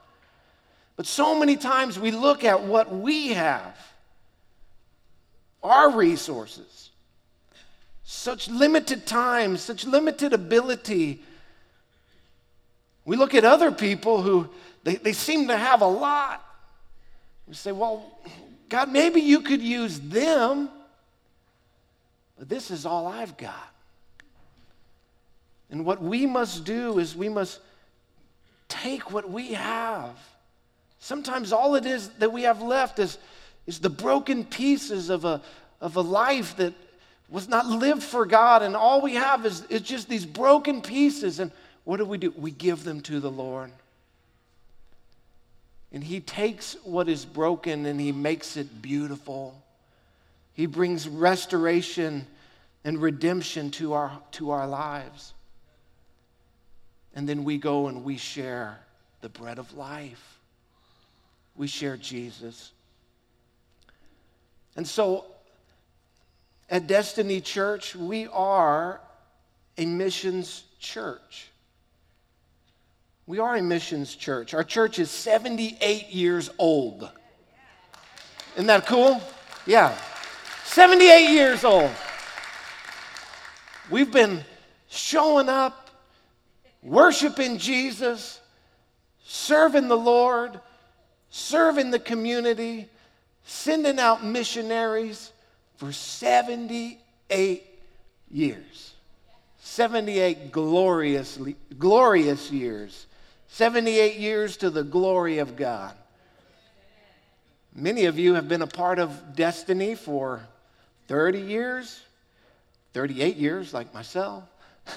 But 0.96 1.04
so 1.04 1.38
many 1.38 1.56
times 1.56 1.98
we 1.98 2.10
look 2.10 2.42
at 2.42 2.62
what 2.62 2.90
we 2.90 3.34
have 3.34 3.76
our 5.62 5.90
resources. 5.90 6.88
Such 8.02 8.48
limited 8.48 9.04
time, 9.04 9.58
such 9.58 9.84
limited 9.84 10.32
ability. 10.32 11.22
We 13.04 13.18
look 13.18 13.34
at 13.34 13.44
other 13.44 13.70
people 13.70 14.22
who 14.22 14.48
they, 14.82 14.96
they 14.96 15.12
seem 15.12 15.48
to 15.48 15.56
have 15.56 15.82
a 15.82 15.86
lot. 15.86 16.44
We 17.46 17.54
say, 17.54 17.72
well, 17.72 18.18
God, 18.68 18.90
maybe 18.90 19.20
you 19.20 19.40
could 19.40 19.60
use 19.60 19.98
them, 20.00 20.70
but 22.38 22.48
this 22.48 22.70
is 22.70 22.86
all 22.86 23.06
I've 23.06 23.36
got. 23.36 23.74
And 25.70 25.84
what 25.84 26.02
we 26.02 26.26
must 26.26 26.64
do 26.64 26.98
is 26.98 27.14
we 27.14 27.28
must 27.28 27.60
take 28.68 29.12
what 29.12 29.28
we 29.30 29.52
have. 29.54 30.16
Sometimes 30.98 31.52
all 31.52 31.74
it 31.74 31.86
is 31.86 32.08
that 32.18 32.32
we 32.32 32.42
have 32.42 32.62
left 32.62 32.98
is 32.98 33.18
is 33.66 33.78
the 33.78 33.90
broken 33.90 34.44
pieces 34.44 35.10
of 35.10 35.24
a, 35.24 35.40
of 35.80 35.96
a 35.96 36.00
life 36.00 36.56
that 36.56 36.74
was 37.28 37.48
not 37.48 37.66
lived 37.66 38.02
for 38.02 38.26
God, 38.26 38.62
and 38.62 38.74
all 38.74 39.00
we 39.00 39.14
have 39.14 39.46
is, 39.46 39.62
is 39.66 39.82
just 39.82 40.08
these 40.08 40.26
broken 40.26 40.82
pieces. 40.82 41.38
And 41.38 41.52
what 41.84 41.98
do 41.98 42.04
we 42.04 42.18
do? 42.18 42.34
We 42.36 42.50
give 42.50 42.82
them 42.82 43.00
to 43.02 43.20
the 43.20 43.30
Lord. 43.30 43.70
And 45.92 46.04
He 46.04 46.20
takes 46.20 46.76
what 46.84 47.08
is 47.08 47.24
broken 47.24 47.86
and 47.86 48.00
He 48.00 48.12
makes 48.12 48.56
it 48.56 48.80
beautiful. 48.82 49.60
He 50.54 50.66
brings 50.66 51.08
restoration 51.08 52.26
and 52.84 53.00
redemption 53.00 53.70
to 53.72 53.92
our, 53.92 54.20
to 54.32 54.50
our 54.50 54.66
lives. 54.66 55.34
And 57.14 57.28
then 57.28 57.44
we 57.44 57.58
go 57.58 57.88
and 57.88 58.04
we 58.04 58.16
share 58.16 58.78
the 59.20 59.28
bread 59.28 59.58
of 59.58 59.76
life. 59.76 60.38
We 61.56 61.66
share 61.66 61.96
Jesus. 61.96 62.72
And 64.76 64.86
so 64.86 65.24
at 66.70 66.86
Destiny 66.86 67.40
Church, 67.40 67.96
we 67.96 68.28
are 68.28 69.00
a 69.76 69.84
missions 69.84 70.64
church. 70.78 71.49
We 73.30 73.38
are 73.38 73.54
a 73.54 73.62
missions 73.62 74.16
church. 74.16 74.54
Our 74.54 74.64
church 74.64 74.98
is 74.98 75.08
78 75.08 76.08
years 76.08 76.50
old. 76.58 77.08
Isn't 78.56 78.66
that 78.66 78.88
cool? 78.88 79.22
Yeah. 79.66 79.96
78 80.64 81.30
years 81.30 81.62
old. 81.62 81.92
We've 83.88 84.10
been 84.10 84.44
showing 84.88 85.48
up, 85.48 85.90
worshiping 86.82 87.58
Jesus, 87.58 88.40
serving 89.22 89.86
the 89.86 89.96
Lord, 89.96 90.58
serving 91.30 91.92
the 91.92 92.00
community, 92.00 92.88
sending 93.44 94.00
out 94.00 94.24
missionaries 94.24 95.30
for 95.76 95.92
78 95.92 97.64
years. 98.28 98.94
78 99.60 100.50
glorious, 100.50 101.38
glorious 101.78 102.50
years. 102.50 103.06
78 103.52 104.16
years 104.16 104.56
to 104.58 104.70
the 104.70 104.84
glory 104.84 105.38
of 105.38 105.56
God. 105.56 105.92
Many 107.74 108.06
of 108.06 108.18
you 108.18 108.34
have 108.34 108.48
been 108.48 108.62
a 108.62 108.66
part 108.66 108.98
of 109.00 109.34
Destiny 109.34 109.96
for 109.96 110.40
30 111.08 111.40
years, 111.40 112.00
38 112.92 113.36
years, 113.36 113.74
like 113.74 113.92
myself, 113.92 114.44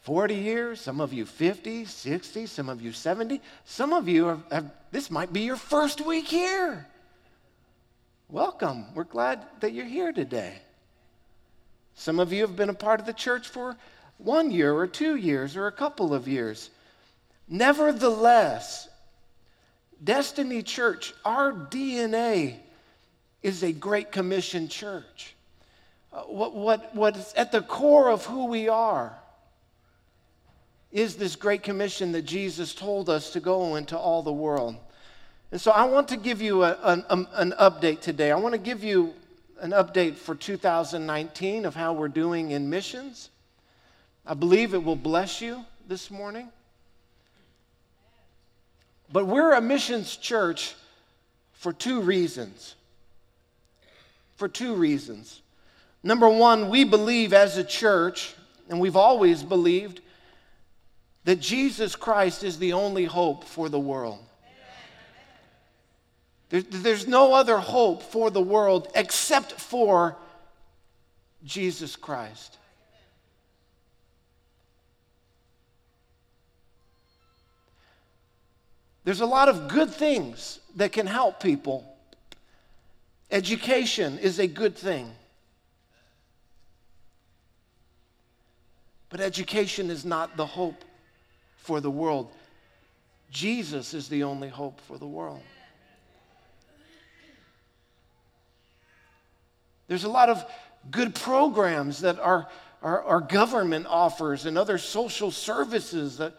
40 0.00 0.34
years, 0.34 0.80
some 0.80 1.02
of 1.02 1.12
you 1.12 1.26
50, 1.26 1.84
60, 1.84 2.46
some 2.46 2.70
of 2.70 2.80
you 2.80 2.92
70. 2.92 3.42
Some 3.66 3.92
of 3.92 4.08
you, 4.08 4.26
have, 4.26 4.42
have, 4.50 4.70
this 4.90 5.10
might 5.10 5.32
be 5.32 5.42
your 5.42 5.56
first 5.56 6.00
week 6.00 6.26
here. 6.26 6.86
Welcome. 8.30 8.86
We're 8.94 9.04
glad 9.04 9.44
that 9.60 9.74
you're 9.74 9.84
here 9.84 10.12
today. 10.12 10.54
Some 11.94 12.20
of 12.20 12.32
you 12.32 12.40
have 12.42 12.56
been 12.56 12.70
a 12.70 12.74
part 12.74 13.00
of 13.00 13.06
the 13.06 13.12
church 13.12 13.48
for 13.48 13.76
one 14.16 14.50
year 14.50 14.74
or 14.74 14.86
two 14.86 15.16
years 15.16 15.56
or 15.56 15.66
a 15.66 15.72
couple 15.72 16.14
of 16.14 16.26
years. 16.26 16.70
Nevertheless, 17.48 18.88
Destiny 20.02 20.62
Church, 20.62 21.14
our 21.24 21.52
DNA 21.52 22.56
is 23.42 23.62
a 23.62 23.72
Great 23.72 24.12
Commission 24.12 24.68
church. 24.68 25.34
Uh, 26.12 26.22
what, 26.22 26.54
what, 26.54 26.94
what's 26.94 27.34
at 27.36 27.52
the 27.52 27.62
core 27.62 28.10
of 28.10 28.24
who 28.26 28.46
we 28.46 28.68
are 28.68 29.16
is 30.92 31.16
this 31.16 31.36
Great 31.36 31.62
Commission 31.62 32.12
that 32.12 32.22
Jesus 32.22 32.74
told 32.74 33.08
us 33.08 33.30
to 33.30 33.40
go 33.40 33.76
into 33.76 33.96
all 33.96 34.22
the 34.22 34.32
world. 34.32 34.76
And 35.50 35.60
so 35.60 35.70
I 35.70 35.84
want 35.84 36.08
to 36.08 36.16
give 36.16 36.42
you 36.42 36.64
a, 36.64 36.78
an, 36.82 37.04
um, 37.08 37.28
an 37.32 37.54
update 37.58 38.00
today. 38.00 38.30
I 38.30 38.36
want 38.36 38.52
to 38.52 38.60
give 38.60 38.84
you 38.84 39.14
an 39.60 39.70
update 39.70 40.16
for 40.16 40.34
2019 40.34 41.64
of 41.64 41.74
how 41.74 41.94
we're 41.94 42.08
doing 42.08 42.50
in 42.50 42.68
missions. 42.68 43.30
I 44.26 44.34
believe 44.34 44.74
it 44.74 44.82
will 44.82 44.96
bless 44.96 45.40
you 45.40 45.64
this 45.86 46.10
morning. 46.10 46.50
But 49.12 49.26
we're 49.26 49.52
a 49.52 49.60
missions 49.60 50.16
church 50.16 50.74
for 51.52 51.72
two 51.72 52.00
reasons. 52.00 52.74
For 54.36 54.48
two 54.48 54.74
reasons. 54.74 55.42
Number 56.02 56.28
one, 56.28 56.68
we 56.68 56.84
believe 56.84 57.32
as 57.32 57.56
a 57.56 57.64
church, 57.64 58.34
and 58.68 58.78
we've 58.80 58.96
always 58.96 59.42
believed, 59.42 60.00
that 61.24 61.40
Jesus 61.40 61.96
Christ 61.96 62.44
is 62.44 62.58
the 62.58 62.72
only 62.72 63.04
hope 63.04 63.44
for 63.44 63.68
the 63.68 63.80
world. 63.80 64.20
There's 66.50 67.06
no 67.06 67.34
other 67.34 67.58
hope 67.58 68.02
for 68.02 68.30
the 68.30 68.40
world 68.40 68.88
except 68.94 69.52
for 69.52 70.16
Jesus 71.44 71.96
Christ. 71.96 72.56
There's 79.08 79.22
a 79.22 79.26
lot 79.26 79.48
of 79.48 79.68
good 79.68 79.88
things 79.88 80.60
that 80.76 80.92
can 80.92 81.06
help 81.06 81.42
people. 81.42 81.96
Education 83.30 84.18
is 84.18 84.38
a 84.38 84.46
good 84.46 84.76
thing. 84.76 85.10
But 89.08 89.20
education 89.20 89.88
is 89.88 90.04
not 90.04 90.36
the 90.36 90.44
hope 90.44 90.84
for 91.56 91.80
the 91.80 91.90
world. 91.90 92.30
Jesus 93.30 93.94
is 93.94 94.10
the 94.10 94.24
only 94.24 94.50
hope 94.50 94.78
for 94.82 94.98
the 94.98 95.06
world. 95.06 95.40
There's 99.86 100.04
a 100.04 100.10
lot 100.10 100.28
of 100.28 100.44
good 100.90 101.14
programs 101.14 102.00
that 102.00 102.20
our, 102.20 102.46
our, 102.82 103.02
our, 103.04 103.20
government 103.22 103.86
offers 103.88 104.44
and 104.44 104.58
other 104.58 104.76
social 104.76 105.30
services 105.30 106.18
that 106.18 106.34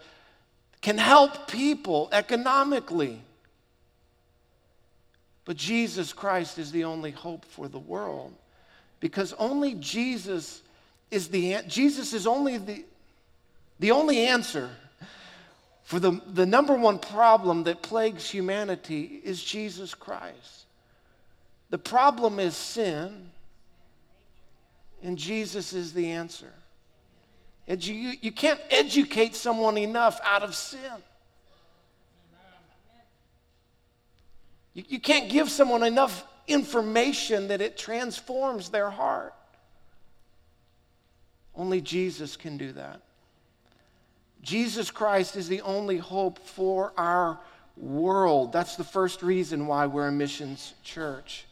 can 0.80 0.98
help 0.98 1.48
people 1.48 2.08
economically. 2.12 3.20
But 5.44 5.56
Jesus 5.56 6.12
Christ 6.12 6.58
is 6.58 6.72
the 6.72 6.84
only 6.84 7.10
hope 7.10 7.44
for 7.44 7.68
the 7.68 7.78
world 7.78 8.34
because 9.00 9.32
only 9.34 9.74
Jesus 9.74 10.62
is 11.10 11.28
the 11.28 11.58
Jesus 11.66 12.12
is 12.12 12.26
only 12.26 12.58
the, 12.58 12.84
the 13.80 13.90
only 13.90 14.26
answer 14.26 14.70
for 15.90 15.98
the, 15.98 16.20
the 16.34 16.46
number 16.46 16.74
one 16.76 17.00
problem 17.00 17.64
that 17.64 17.82
plagues 17.82 18.30
humanity 18.30 19.20
is 19.24 19.42
Jesus 19.42 19.92
Christ. 19.92 20.66
The 21.70 21.78
problem 21.78 22.38
is 22.38 22.56
sin, 22.56 23.30
and 25.02 25.18
Jesus 25.18 25.72
is 25.72 25.92
the 25.92 26.10
answer. 26.10 26.52
You, 27.78 28.14
you 28.20 28.32
can't 28.32 28.60
educate 28.68 29.36
someone 29.36 29.78
enough 29.78 30.20
out 30.24 30.42
of 30.42 30.56
sin. 30.56 30.80
You, 34.74 34.84
you 34.88 34.98
can't 34.98 35.30
give 35.30 35.48
someone 35.48 35.84
enough 35.84 36.24
information 36.48 37.48
that 37.48 37.60
it 37.60 37.78
transforms 37.78 38.70
their 38.70 38.90
heart. 38.90 39.34
Only 41.54 41.80
Jesus 41.80 42.36
can 42.36 42.56
do 42.56 42.72
that. 42.72 43.02
Jesus 44.42 44.90
Christ 44.90 45.36
is 45.36 45.46
the 45.46 45.60
only 45.60 45.98
hope 45.98 46.40
for 46.40 46.92
our 46.96 47.38
world. 47.76 48.52
That's 48.52 48.74
the 48.74 48.84
first 48.84 49.22
reason 49.22 49.68
why 49.68 49.86
we're 49.86 50.08
a 50.08 50.12
missions 50.12 50.74
church. 50.82 51.44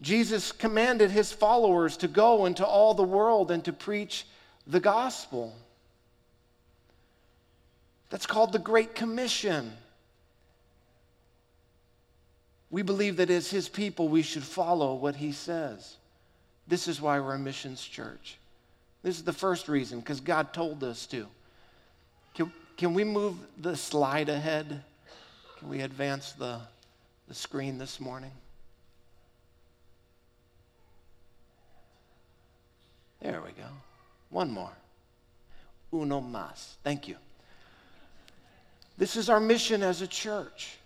Jesus 0.00 0.52
commanded 0.52 1.10
his 1.10 1.32
followers 1.32 1.96
to 1.96 2.08
go 2.08 2.46
into 2.46 2.64
all 2.64 2.94
the 2.94 3.02
world 3.02 3.50
and 3.50 3.64
to 3.64 3.72
preach 3.72 4.26
the 4.66 4.80
gospel. 4.80 5.54
That's 8.10 8.26
called 8.26 8.52
the 8.52 8.58
Great 8.58 8.94
Commission. 8.94 9.72
We 12.70 12.82
believe 12.82 13.16
that 13.16 13.30
as 13.30 13.50
his 13.50 13.68
people, 13.68 14.08
we 14.08 14.22
should 14.22 14.42
follow 14.42 14.94
what 14.94 15.16
he 15.16 15.32
says. 15.32 15.96
This 16.66 16.88
is 16.88 17.00
why 17.00 17.20
we're 17.20 17.34
a 17.34 17.38
missions 17.38 17.82
church. 17.82 18.38
This 19.02 19.16
is 19.16 19.24
the 19.24 19.32
first 19.32 19.68
reason, 19.68 20.00
because 20.00 20.20
God 20.20 20.52
told 20.52 20.82
us 20.82 21.06
to. 21.06 21.26
Can, 22.34 22.52
can 22.76 22.94
we 22.94 23.04
move 23.04 23.36
the 23.58 23.76
slide 23.76 24.28
ahead? 24.28 24.82
Can 25.58 25.68
we 25.68 25.82
advance 25.82 26.32
the, 26.32 26.60
the 27.28 27.34
screen 27.34 27.78
this 27.78 28.00
morning? 28.00 28.32
There 33.20 33.40
we 33.40 33.50
go. 33.52 33.68
One 34.34 34.50
more. 34.50 34.72
Uno 35.92 36.20
más. 36.20 36.74
Thank 36.82 37.06
you. 37.06 37.14
This 38.98 39.14
is 39.14 39.30
our 39.30 39.38
mission 39.38 39.80
as 39.80 40.02
a 40.02 40.08
church 40.08 40.76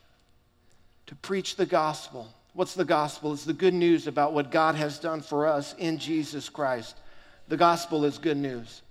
to 1.07 1.15
preach 1.15 1.57
the 1.57 1.65
gospel. 1.65 2.29
What's 2.53 2.75
the 2.75 2.85
gospel? 2.85 3.33
It's 3.33 3.47
the 3.47 3.55
good 3.55 3.73
news 3.73 4.07
about 4.07 4.35
what 4.35 4.51
God 4.51 4.75
has 4.75 4.99
done 4.99 5.23
for 5.23 5.47
us 5.47 5.75
in 5.79 5.97
Jesus 5.97 6.51
Christ. 6.51 6.95
The 7.49 7.57
gospel 7.57 8.05
is 8.05 8.19
good 8.19 8.37
news. 8.37 8.83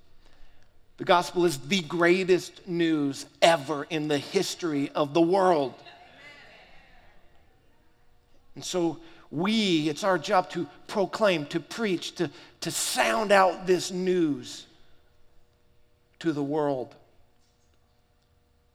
The 0.97 1.05
gospel 1.05 1.45
is 1.45 1.59
the 1.59 1.81
greatest 1.81 2.67
news 2.67 3.27
ever 3.43 3.83
in 3.91 4.07
the 4.07 4.17
history 4.17 4.89
of 4.95 5.13
the 5.13 5.21
world. 5.21 5.75
And 8.55 8.65
so 8.65 8.97
we, 9.31 9.89
it's 9.89 10.03
our 10.03 10.17
job 10.17 10.49
to 10.51 10.67
proclaim, 10.87 11.45
to 11.47 11.59
preach, 11.59 12.15
to, 12.15 12.29
to 12.61 12.71
sound 12.71 13.31
out 13.31 13.67
this 13.67 13.91
news 13.91 14.65
to 16.19 16.31
the 16.31 16.43
world 16.43 16.95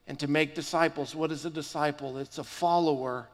and 0.07 0.19
to 0.19 0.29
make 0.29 0.55
disciples. 0.55 1.15
What 1.15 1.33
is 1.33 1.45
a 1.45 1.51
disciple? 1.51 2.19
It's 2.19 2.39
a 2.39 2.45
follower 2.45 3.29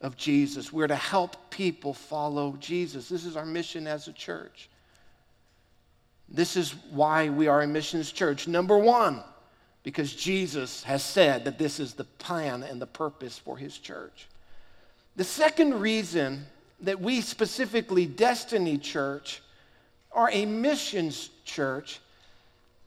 of 0.00 0.16
Jesus. 0.16 0.72
We're 0.72 0.86
to 0.86 0.94
help 0.94 1.50
people 1.50 1.92
follow 1.92 2.56
Jesus. 2.60 3.08
This 3.08 3.24
is 3.24 3.36
our 3.36 3.46
mission 3.46 3.86
as 3.86 4.06
a 4.06 4.12
church. 4.12 4.68
This 6.28 6.56
is 6.56 6.74
why 6.90 7.30
we 7.30 7.48
are 7.48 7.62
a 7.62 7.66
missions 7.66 8.12
church. 8.12 8.46
Number 8.46 8.78
one, 8.78 9.22
because 9.82 10.14
Jesus 10.14 10.82
has 10.84 11.02
said 11.02 11.44
that 11.46 11.58
this 11.58 11.80
is 11.80 11.94
the 11.94 12.04
plan 12.04 12.62
and 12.62 12.80
the 12.80 12.86
purpose 12.86 13.38
for 13.38 13.56
his 13.56 13.78
church. 13.78 14.28
The 15.18 15.24
second 15.24 15.80
reason 15.80 16.46
that 16.82 17.00
we 17.00 17.22
specifically 17.22 18.06
Destiny 18.06 18.78
Church 18.78 19.42
are 20.12 20.30
a 20.30 20.46
missions 20.46 21.30
church 21.44 21.98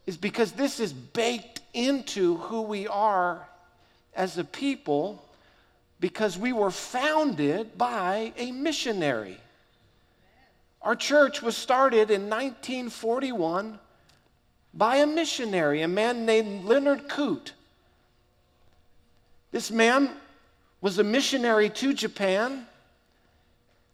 is 0.05 0.15
because 0.15 0.53
this 0.53 0.79
is 0.79 0.93
baked 0.93 1.59
into 1.73 2.37
who 2.37 2.61
we 2.61 2.87
are 2.87 3.45
as 4.15 4.37
a 4.37 4.45
people 4.45 5.21
because 5.99 6.37
we 6.37 6.53
were 6.53 6.71
founded 6.71 7.77
by 7.77 8.31
a 8.37 8.53
missionary. 8.53 9.37
Our 10.81 10.95
church 10.95 11.41
was 11.41 11.57
started 11.57 12.11
in 12.11 12.29
1941 12.29 13.77
by 14.73 14.95
a 14.95 15.05
missionary, 15.05 15.81
a 15.81 15.89
man 15.89 16.25
named 16.25 16.63
Leonard 16.63 17.09
Coote. 17.09 17.51
This 19.51 19.69
man 19.69 20.11
was 20.81 20.97
a 20.97 21.03
missionary 21.03 21.69
to 21.69 21.93
Japan. 21.93 22.65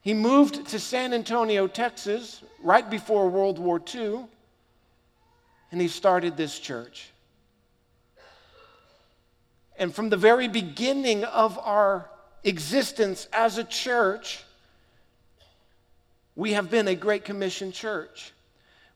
He 0.01 0.13
moved 0.13 0.67
to 0.67 0.79
San 0.79 1.13
Antonio, 1.13 1.67
Texas, 1.67 2.41
right 2.63 2.89
before 2.89 3.29
World 3.29 3.59
War 3.59 3.81
II, 3.93 4.25
and 5.71 5.81
he 5.81 5.89
started 5.89 6.37
this 6.37 6.57
church. 6.57 7.09
And 9.77 9.93
from 9.93 10.09
the 10.09 10.17
very 10.17 10.47
beginning 10.47 11.25
of 11.25 11.59
our 11.59 12.09
existence 12.43 13.27
as 13.33 13.57
a 13.57 13.63
church, 13.65 14.43
we 16.35 16.53
have 16.53 16.71
been 16.71 16.87
a 16.87 16.95
Great 16.95 17.25
Commission 17.25 17.71
church. 17.71 18.31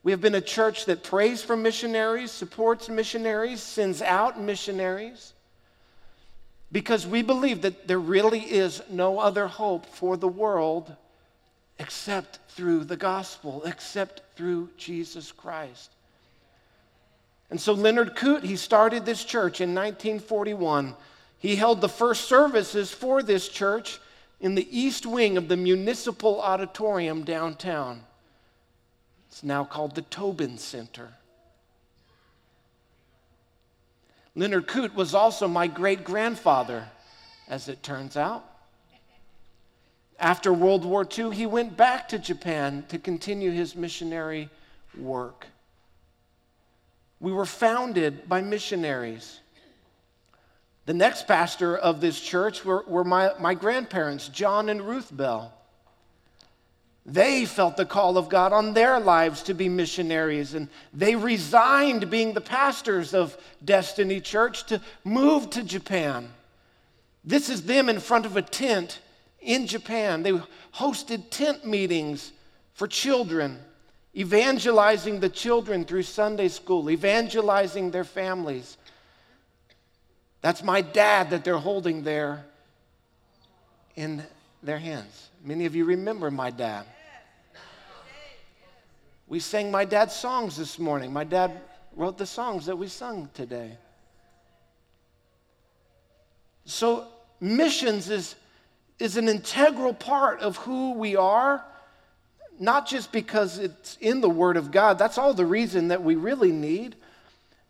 We 0.04 0.12
have 0.12 0.22
been 0.22 0.36
a 0.36 0.42
church 0.42 0.86
that 0.86 1.04
prays 1.04 1.44
for 1.44 1.58
missionaries, 1.58 2.32
supports 2.32 2.88
missionaries, 2.90 3.62
sends 3.62 4.02
out 4.02 4.40
missionaries 4.40 5.34
because 6.72 7.06
we 7.06 7.22
believe 7.22 7.62
that 7.62 7.88
there 7.88 8.00
really 8.00 8.40
is 8.40 8.82
no 8.90 9.20
other 9.20 9.48
hope 9.48 9.86
for 9.86 10.16
the 10.16 10.28
world 10.28 10.96
except 11.80 12.40
through 12.50 12.86
the 12.86 12.96
gospel, 12.96 13.64
except 13.66 14.22
through 14.36 14.70
Jesus 14.78 15.32
Christ. 15.32 15.92
And 17.50 17.60
so 17.60 17.74
Leonard 17.74 18.16
Coote, 18.16 18.44
he 18.44 18.56
started 18.56 19.06
this 19.06 19.26
church 19.26 19.60
in 19.60 19.76
1941. 19.76 20.96
He 21.38 21.56
held 21.56 21.82
the 21.82 21.90
first 21.90 22.26
services 22.26 22.92
for 22.92 23.22
this 23.22 23.50
church 23.50 24.00
in 24.40 24.56
the 24.56 24.68
east 24.78 25.06
wing 25.06 25.38
of 25.38 25.50
the 25.50 25.58
municipal 25.58 26.40
auditorium 26.40 27.24
downtown. 27.24 28.04
It's 29.28 29.44
now 29.44 29.66
called 29.66 29.96
the 29.96 30.04
Tobin 30.04 30.58
Center. 30.58 31.10
Leonard 34.36 34.68
Coote 34.68 34.96
was 34.96 35.14
also 35.14 35.48
my 35.48 35.68
great 35.68 36.04
grandfather, 36.04 36.88
as 37.48 37.68
it 37.68 37.84
turns 37.84 38.16
out. 38.16 38.46
After 40.20 40.54
World 40.54 40.86
War 40.86 41.06
II, 41.06 41.36
he 41.36 41.46
went 41.46 41.76
back 41.76 42.08
to 42.10 42.20
Japan 42.20 42.86
to 42.90 43.00
continue 43.00 43.52
his 43.52 43.76
missionary 43.76 44.50
work. 44.98 45.48
We 47.20 47.32
were 47.32 47.46
founded 47.46 48.30
by 48.30 48.42
missionaries. 48.42 49.40
The 50.86 50.94
next 50.94 51.28
pastor 51.28 51.78
of 51.78 52.02
this 52.02 52.20
church 52.20 52.64
were, 52.64 52.84
were 52.88 53.04
my, 53.04 53.32
my 53.40 53.54
grandparents, 53.54 54.28
John 54.30 54.70
and 54.70 54.82
Ruth 54.82 55.16
Bell. 55.16 55.54
They 57.06 57.46
felt 57.46 57.78
the 57.78 57.86
call 57.86 58.18
of 58.18 58.30
God 58.30 58.54
on 58.54 58.74
their 58.74 59.00
lives 59.00 59.42
to 59.44 59.56
be 59.56 59.68
missionaries, 59.70 60.54
and 60.54 60.70
they 60.94 61.16
resigned 61.16 62.12
being 62.12 62.34
the 62.34 62.42
pastors 62.42 63.14
of 63.14 63.36
Destiny 63.66 64.22
Church 64.22 64.66
to 64.68 64.80
move 65.04 65.50
to 65.52 65.64
Japan. 65.64 66.30
This 67.24 67.50
is 67.50 67.64
them 67.64 67.90
in 67.90 68.00
front 68.00 68.28
of 68.28 68.38
a 68.38 68.42
tent 68.42 69.00
in 69.42 69.66
Japan. 69.66 70.22
They 70.22 70.40
hosted 70.76 71.32
tent 71.32 71.66
meetings 71.66 72.34
for 72.76 72.88
children, 72.88 73.60
evangelizing 74.16 75.20
the 75.20 75.30
children 75.30 75.86
through 75.86 76.04
Sunday 76.04 76.50
school, 76.50 76.90
evangelizing 76.90 77.90
their 77.90 78.04
families. 78.04 78.78
That's 80.42 80.64
my 80.64 80.82
dad 80.82 81.32
that 81.32 81.44
they're 81.44 81.58
holding 81.58 82.04
there 82.04 82.46
in 83.96 84.24
their 84.62 84.80
hands. 84.80 85.31
Many 85.44 85.66
of 85.66 85.76
you 85.76 85.86
remember 85.86 86.30
my 86.30 86.52
dad. 86.52 86.86
We 89.28 89.40
sang 89.40 89.72
my 89.72 89.86
dad's 89.86 90.16
songs 90.16 90.56
this 90.56 90.78
morning. 90.78 91.12
My 91.12 91.24
dad 91.24 91.62
wrote 91.96 92.18
the 92.18 92.28
songs 92.28 92.68
that 92.68 92.76
we 92.76 92.88
sung 92.88 93.30
today. 93.34 93.78
So, 96.66 97.08
missions 97.40 98.10
is, 98.10 98.36
is 99.00 99.18
an 99.18 99.28
integral 99.28 99.96
part 99.96 100.42
of 100.42 100.58
who 100.58 100.94
we 100.94 101.16
are, 101.16 101.66
not 102.60 102.88
just 102.88 103.12
because 103.12 103.58
it's 103.58 103.98
in 104.00 104.22
the 104.22 104.30
Word 104.30 104.58
of 104.58 104.70
God, 104.70 105.00
that's 105.00 105.18
all 105.18 105.34
the 105.34 105.46
reason 105.46 105.88
that 105.88 106.04
we 106.04 106.16
really 106.16 106.52
need, 106.52 106.96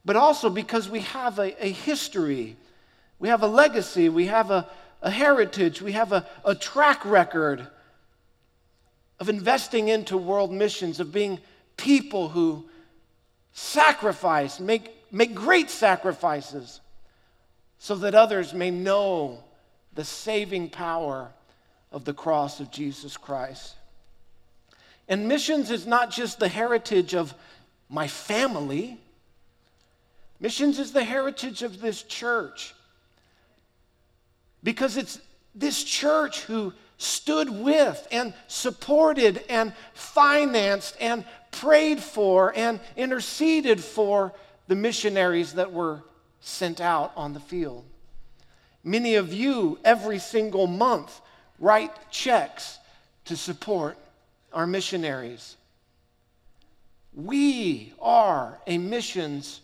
but 0.04 0.18
also 0.18 0.50
because 0.50 0.90
we 0.90 1.00
have 1.02 1.40
a, 1.40 1.66
a 1.66 1.72
history, 1.72 2.58
we 3.18 3.30
have 3.30 3.44
a 3.44 3.48
legacy, 3.48 4.10
we 4.10 4.26
have 4.26 4.52
a, 4.52 4.68
a 5.02 5.10
heritage, 5.10 5.82
we 5.82 5.94
have 5.94 6.12
a, 6.12 6.26
a 6.46 6.56
track 6.56 7.04
record 7.06 7.68
of 9.20 9.30
investing 9.30 9.88
into 9.88 10.18
world 10.18 10.52
missions, 10.52 11.00
of 11.00 11.12
being 11.12 11.40
people 11.78 12.30
who 12.30 12.66
sacrifice, 13.54 14.60
make, 14.60 14.96
make 15.12 15.34
great 15.34 15.70
sacrifices 15.70 16.82
so 17.78 17.96
that 17.96 18.16
others 18.16 18.54
may 18.54 18.70
know 18.72 19.44
the 19.94 20.04
saving 20.06 20.70
power 20.70 21.32
of 21.92 22.06
the 22.06 22.14
cross 22.14 22.60
of 22.60 22.72
Jesus 22.72 23.18
Christ. 23.18 23.76
And 25.08 25.28
missions 25.28 25.72
is 25.72 25.86
not 25.86 26.12
just 26.12 26.40
the 26.40 26.48
heritage 26.48 27.14
of 27.16 27.34
my 27.90 28.08
family, 28.08 29.00
missions 30.40 30.80
is 30.80 30.94
the 30.94 31.04
heritage 31.04 31.64
of 31.64 31.82
this 31.82 32.04
church. 32.04 32.74
Because 34.64 34.98
it's 34.98 35.20
this 35.56 35.84
church 35.84 36.42
who 36.42 36.74
stood 36.98 37.50
with 37.50 38.08
and 38.12 38.34
supported 38.48 39.44
and 39.50 39.74
financed 39.94 40.96
and 41.00 41.26
prayed 41.52 42.00
for 42.00 42.54
and 42.56 42.80
interceded 42.96 43.84
for 43.84 44.34
the 44.68 44.76
missionaries 44.76 45.54
that 45.54 45.72
were 45.72 46.04
sent 46.42 46.80
out 46.80 47.12
on 47.16 47.34
the 47.34 47.40
field. 47.40 47.84
Many 48.84 49.16
of 49.16 49.34
you, 49.34 49.80
every 49.84 50.20
single 50.20 50.68
month, 50.68 51.22
write 51.60 51.92
checks 52.12 52.80
to 53.26 53.36
support 53.36 53.98
our 54.54 54.66
missionaries. 54.66 55.56
We 57.14 57.94
are 58.02 58.60
a 58.68 58.78
missions 58.78 59.62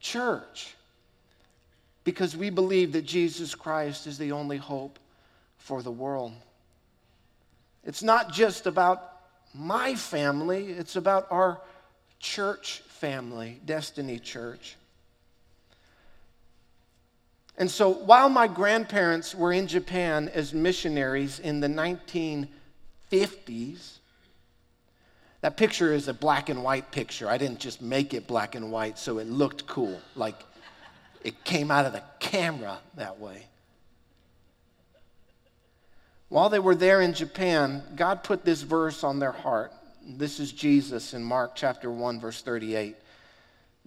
church 0.00 0.74
because 2.04 2.36
we 2.36 2.50
believe 2.50 2.92
that 2.92 3.02
Jesus 3.02 3.54
Christ 3.54 4.06
is 4.06 4.18
the 4.18 4.32
only 4.32 4.58
hope 4.58 4.98
for 5.56 5.82
the 5.82 5.90
world. 5.90 6.32
It's 7.82 8.02
not 8.02 8.32
just 8.32 8.66
about 8.66 9.12
my 9.54 9.94
family, 9.94 10.66
it's 10.66 10.96
about 10.96 11.26
our 11.30 11.60
church 12.18 12.82
family, 12.88 13.60
Destiny 13.64 14.18
Church. 14.18 14.76
And 17.56 17.70
so 17.70 17.88
while 17.90 18.28
my 18.28 18.48
grandparents 18.48 19.34
were 19.34 19.52
in 19.52 19.66
Japan 19.68 20.28
as 20.34 20.52
missionaries 20.52 21.38
in 21.38 21.60
the 21.60 21.68
1950s, 21.68 22.48
that 25.40 25.56
picture 25.56 25.92
is 25.92 26.08
a 26.08 26.14
black 26.14 26.48
and 26.48 26.64
white 26.64 26.90
picture. 26.90 27.28
I 27.28 27.38
didn't 27.38 27.60
just 27.60 27.80
make 27.80 28.12
it 28.14 28.26
black 28.26 28.54
and 28.54 28.72
white 28.72 28.98
so 28.98 29.18
it 29.18 29.28
looked 29.28 29.66
cool, 29.66 30.00
like 30.16 30.42
it 31.24 31.42
came 31.42 31.70
out 31.70 31.86
of 31.86 31.94
the 31.94 32.02
camera 32.20 32.78
that 32.96 33.18
way. 33.18 33.46
While 36.28 36.50
they 36.50 36.58
were 36.58 36.74
there 36.74 37.00
in 37.00 37.14
Japan, 37.14 37.82
God 37.96 38.22
put 38.22 38.44
this 38.44 38.62
verse 38.62 39.02
on 39.02 39.18
their 39.18 39.32
heart. 39.32 39.72
This 40.06 40.38
is 40.38 40.52
Jesus 40.52 41.14
in 41.14 41.24
Mark 41.24 41.52
chapter 41.54 41.90
1, 41.90 42.20
verse 42.20 42.42
38. 42.42 42.96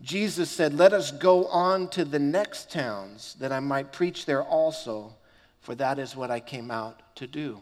Jesus 0.02 0.50
said, 0.50 0.74
Let 0.74 0.94
us 0.94 1.12
go 1.12 1.46
on 1.46 1.90
to 1.90 2.06
the 2.06 2.20
next 2.20 2.72
towns 2.72 3.36
that 3.40 3.52
I 3.52 3.60
might 3.60 3.92
preach 3.92 4.26
there 4.26 4.44
also, 4.44 5.14
for 5.62 5.76
that 5.76 6.00
is 6.00 6.16
what 6.16 6.32
I 6.32 6.40
came 6.40 6.72
out 6.72 7.02
to 7.16 7.28
do. 7.28 7.62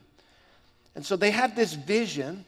And 0.96 1.06
so 1.06 1.18
they 1.18 1.32
had 1.32 1.56
this 1.56 1.74
vision 1.74 2.46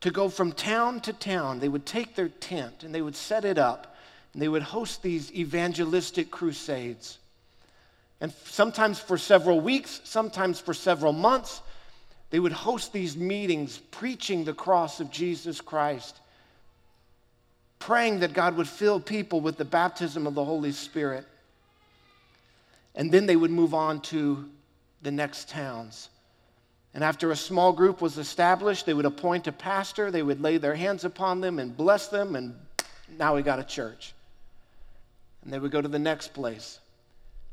to 0.00 0.10
go 0.10 0.28
from 0.28 0.52
town 0.52 1.00
to 1.00 1.12
town. 1.12 1.60
They 1.60 1.68
would 1.68 1.86
take 1.86 2.14
their 2.14 2.28
tent 2.28 2.84
and 2.84 2.94
they 2.94 3.02
would 3.02 3.16
set 3.16 3.44
it 3.44 3.58
up 3.58 3.89
and 4.32 4.42
they 4.42 4.48
would 4.48 4.62
host 4.62 5.02
these 5.02 5.32
evangelistic 5.32 6.30
crusades. 6.30 7.18
And 8.20 8.32
sometimes 8.44 8.98
for 8.98 9.18
several 9.18 9.60
weeks, 9.60 10.00
sometimes 10.04 10.60
for 10.60 10.74
several 10.74 11.12
months, 11.12 11.62
they 12.30 12.38
would 12.38 12.52
host 12.52 12.92
these 12.92 13.16
meetings 13.16 13.78
preaching 13.90 14.44
the 14.44 14.52
cross 14.52 15.00
of 15.00 15.10
Jesus 15.10 15.60
Christ 15.60 16.20
praying 17.80 18.20
that 18.20 18.32
God 18.32 18.56
would 18.56 18.68
fill 18.68 19.00
people 19.00 19.40
with 19.40 19.56
the 19.56 19.64
baptism 19.64 20.26
of 20.26 20.34
the 20.34 20.44
Holy 20.44 20.70
Spirit. 20.70 21.26
And 22.94 23.10
then 23.10 23.26
they 23.26 23.36
would 23.36 23.50
move 23.50 23.74
on 23.74 24.00
to 24.02 24.48
the 25.02 25.10
next 25.10 25.48
towns. 25.48 26.10
And 26.92 27.02
after 27.02 27.30
a 27.30 27.36
small 27.36 27.72
group 27.72 28.00
was 28.00 28.18
established, 28.18 28.84
they 28.84 28.94
would 28.94 29.06
appoint 29.06 29.46
a 29.46 29.52
pastor, 29.52 30.10
they 30.10 30.22
would 30.22 30.40
lay 30.40 30.58
their 30.58 30.74
hands 30.74 31.04
upon 31.04 31.40
them 31.40 31.58
and 31.58 31.76
bless 31.76 32.08
them, 32.08 32.36
and 32.36 32.54
now 33.18 33.34
we 33.34 33.42
got 33.42 33.58
a 33.58 33.64
church. 33.64 34.12
And 35.42 35.52
they 35.52 35.58
would 35.58 35.70
go 35.70 35.80
to 35.80 35.88
the 35.88 35.98
next 35.98 36.34
place, 36.34 36.78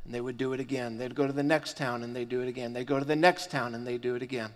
and 0.04 0.14
they 0.14 0.22
would 0.22 0.38
do 0.38 0.54
it 0.54 0.60
again. 0.60 0.98
They'd 0.98 1.16
go 1.16 1.28
to 1.28 1.34
the 1.34 1.44
next 1.44 1.78
town, 1.78 2.04
and 2.04 2.16
they'd 2.16 2.30
do 2.30 2.42
it 2.42 2.48
again. 2.48 2.74
They'd 2.74 2.88
go 2.88 3.00
to 3.00 3.06
the 3.06 3.16
next 3.16 3.50
town, 3.50 3.76
and 3.76 3.88
they'd 3.88 4.02
do 4.02 4.16
it 4.16 4.22
again. 4.22 4.52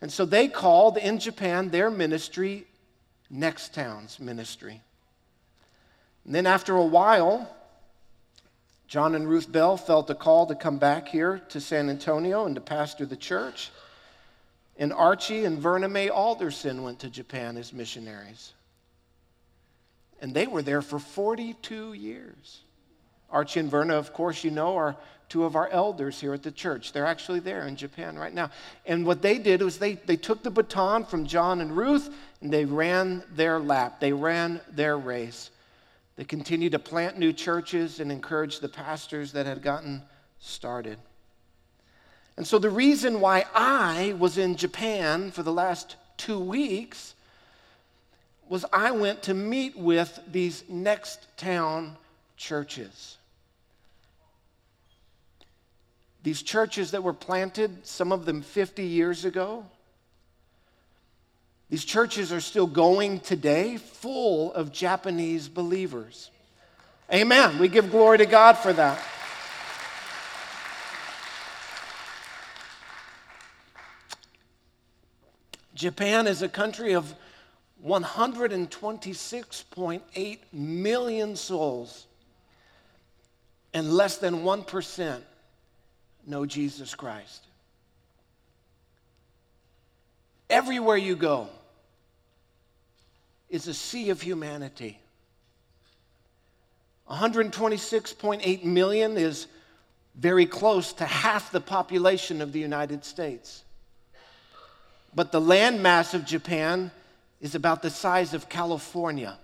And 0.00 0.12
so 0.12 0.24
they 0.24 0.48
called 0.48 0.96
in 0.96 1.18
Japan 1.18 1.70
their 1.70 1.90
ministry 1.90 2.66
Next 3.30 3.74
Town's 3.74 4.20
Ministry. 4.20 4.80
And 6.24 6.34
then 6.34 6.46
after 6.46 6.76
a 6.76 6.84
while, 6.84 7.48
John 8.88 9.14
and 9.14 9.28
Ruth 9.28 9.50
Bell 9.50 9.76
felt 9.76 10.10
a 10.10 10.14
call 10.14 10.46
to 10.46 10.54
come 10.54 10.78
back 10.78 11.08
here 11.08 11.42
to 11.48 11.60
San 11.60 11.90
Antonio 11.90 12.46
and 12.46 12.54
to 12.54 12.60
pastor 12.60 13.04
the 13.04 13.16
church. 13.16 13.70
And 14.78 14.92
Archie 14.92 15.44
and 15.44 15.58
Verna 15.58 15.88
Mae 15.88 16.08
Alderson 16.08 16.82
went 16.82 17.00
to 17.00 17.10
Japan 17.10 17.56
as 17.56 17.72
missionaries. 17.72 18.52
And 20.20 20.32
they 20.32 20.46
were 20.46 20.62
there 20.62 20.82
for 20.82 20.98
42 20.98 21.92
years. 21.92 22.60
Archie 23.30 23.60
and 23.60 23.70
Verna, 23.70 23.96
of 23.96 24.12
course, 24.12 24.44
you 24.44 24.50
know, 24.50 24.76
are 24.76 24.96
two 25.28 25.44
of 25.44 25.56
our 25.56 25.68
elders 25.68 26.20
here 26.20 26.32
at 26.32 26.42
the 26.42 26.52
church. 26.52 26.92
They're 26.92 27.06
actually 27.06 27.40
there 27.40 27.66
in 27.66 27.76
Japan 27.76 28.18
right 28.18 28.32
now. 28.32 28.50
And 28.86 29.04
what 29.04 29.22
they 29.22 29.38
did 29.38 29.62
was 29.62 29.78
they, 29.78 29.94
they 29.94 30.16
took 30.16 30.42
the 30.42 30.50
baton 30.50 31.04
from 31.04 31.26
John 31.26 31.60
and 31.60 31.76
Ruth 31.76 32.14
and 32.40 32.52
they 32.52 32.64
ran 32.64 33.24
their 33.34 33.58
lap, 33.58 34.00
they 34.00 34.12
ran 34.12 34.60
their 34.70 34.96
race. 34.96 35.50
They 36.16 36.24
continued 36.24 36.72
to 36.72 36.78
plant 36.78 37.18
new 37.18 37.32
churches 37.32 38.00
and 38.00 38.10
encourage 38.10 38.60
the 38.60 38.68
pastors 38.68 39.32
that 39.32 39.44
had 39.44 39.62
gotten 39.62 40.02
started. 40.38 40.98
And 42.38 42.46
so, 42.46 42.58
the 42.58 42.70
reason 42.70 43.20
why 43.20 43.44
I 43.54 44.14
was 44.18 44.38
in 44.38 44.56
Japan 44.56 45.30
for 45.30 45.42
the 45.42 45.52
last 45.52 45.96
two 46.16 46.38
weeks 46.38 47.14
was 48.48 48.64
I 48.72 48.90
went 48.92 49.22
to 49.24 49.34
meet 49.34 49.76
with 49.76 50.18
these 50.30 50.64
next 50.68 51.26
town 51.36 51.96
churches. 52.36 53.18
These 56.22 56.42
churches 56.42 56.90
that 56.90 57.02
were 57.02 57.12
planted, 57.12 57.86
some 57.86 58.12
of 58.12 58.24
them 58.24 58.42
50 58.42 58.84
years 58.84 59.24
ago, 59.24 59.64
these 61.68 61.84
churches 61.84 62.32
are 62.32 62.40
still 62.40 62.66
going 62.66 63.20
today, 63.20 63.76
full 63.76 64.52
of 64.52 64.72
Japanese 64.72 65.48
believers. 65.48 66.30
Amen. 67.12 67.58
We 67.58 67.68
give 67.68 67.90
glory 67.90 68.18
to 68.18 68.26
God 68.26 68.54
for 68.54 68.72
that. 68.72 69.02
Japan 75.74 76.26
is 76.26 76.40
a 76.42 76.48
country 76.48 76.94
of 76.94 77.14
126.8 77.86 80.38
million 80.52 81.36
souls, 81.36 82.06
and 83.72 83.92
less 83.92 84.18
than 84.18 84.42
1% 84.42 85.20
know 86.26 86.44
Jesus 86.44 86.94
Christ. 86.94 87.46
everywhere 90.48 90.96
you 90.96 91.16
go 91.16 91.48
is 93.48 93.68
a 93.68 93.74
sea 93.74 94.10
of 94.10 94.20
humanity. 94.20 94.98
126.8 97.10 98.64
million 98.64 99.16
is 99.16 99.46
very 100.16 100.46
close 100.46 100.92
to 100.94 101.04
half 101.04 101.52
the 101.52 101.60
population 101.60 102.40
of 102.40 102.52
the 102.52 102.58
United 102.58 103.04
States. 103.04 103.62
But 105.14 105.30
the 105.30 105.40
landmass 105.40 106.14
of 106.14 106.24
Japan 106.24 106.90
is 107.46 107.54
about 107.54 107.80
the 107.80 107.90
size 107.90 108.34
of 108.34 108.48
California. 108.48 109.38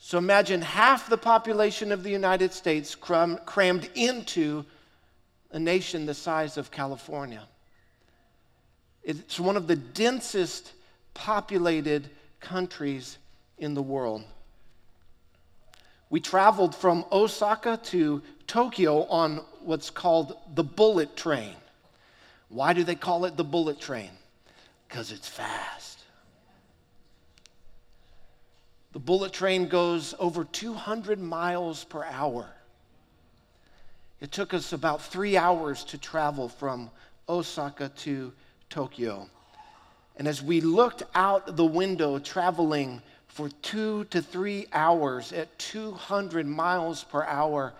So 0.00 0.18
imagine 0.18 0.60
half 0.60 1.08
the 1.08 1.16
population 1.16 1.92
of 1.92 2.02
the 2.02 2.10
United 2.10 2.52
States 2.52 2.96
cram- 2.96 3.38
crammed 3.46 3.88
into 3.94 4.64
a 5.52 5.60
nation 5.60 6.06
the 6.06 6.14
size 6.14 6.56
of 6.56 6.72
California. 6.72 7.44
It's 9.04 9.38
one 9.38 9.56
of 9.56 9.68
the 9.68 9.76
densest 9.76 10.72
populated 11.14 12.10
countries 12.40 13.16
in 13.58 13.74
the 13.74 13.82
world. 13.82 14.24
We 16.10 16.18
traveled 16.18 16.74
from 16.74 17.04
Osaka 17.12 17.78
to 17.90 18.22
Tokyo 18.48 19.04
on 19.04 19.36
what's 19.60 19.88
called 19.88 20.36
the 20.56 20.64
bullet 20.64 21.16
train. 21.16 21.54
Why 22.48 22.72
do 22.72 22.82
they 22.82 22.96
call 22.96 23.24
it 23.24 23.36
the 23.36 23.44
bullet 23.44 23.80
train? 23.80 24.10
Because 24.88 25.12
it's 25.12 25.28
fast. 25.28 25.91
The 28.92 28.98
bullet 28.98 29.32
train 29.32 29.68
goes 29.68 30.14
over 30.18 30.44
200 30.44 31.18
miles 31.18 31.84
per 31.84 32.04
hour. 32.04 32.46
It 34.20 34.30
took 34.30 34.54
us 34.54 34.72
about 34.72 35.02
three 35.02 35.36
hours 35.36 35.82
to 35.84 35.98
travel 35.98 36.48
from 36.48 36.90
Osaka 37.28 37.88
to 37.88 38.32
Tokyo. 38.68 39.28
And 40.16 40.28
as 40.28 40.42
we 40.42 40.60
looked 40.60 41.02
out 41.14 41.56
the 41.56 41.64
window 41.64 42.18
traveling 42.18 43.02
for 43.28 43.48
two 43.62 44.04
to 44.04 44.20
three 44.20 44.66
hours 44.72 45.32
at 45.32 45.58
200 45.58 46.46
miles 46.46 47.02
per 47.02 47.24
hour, 47.24 47.72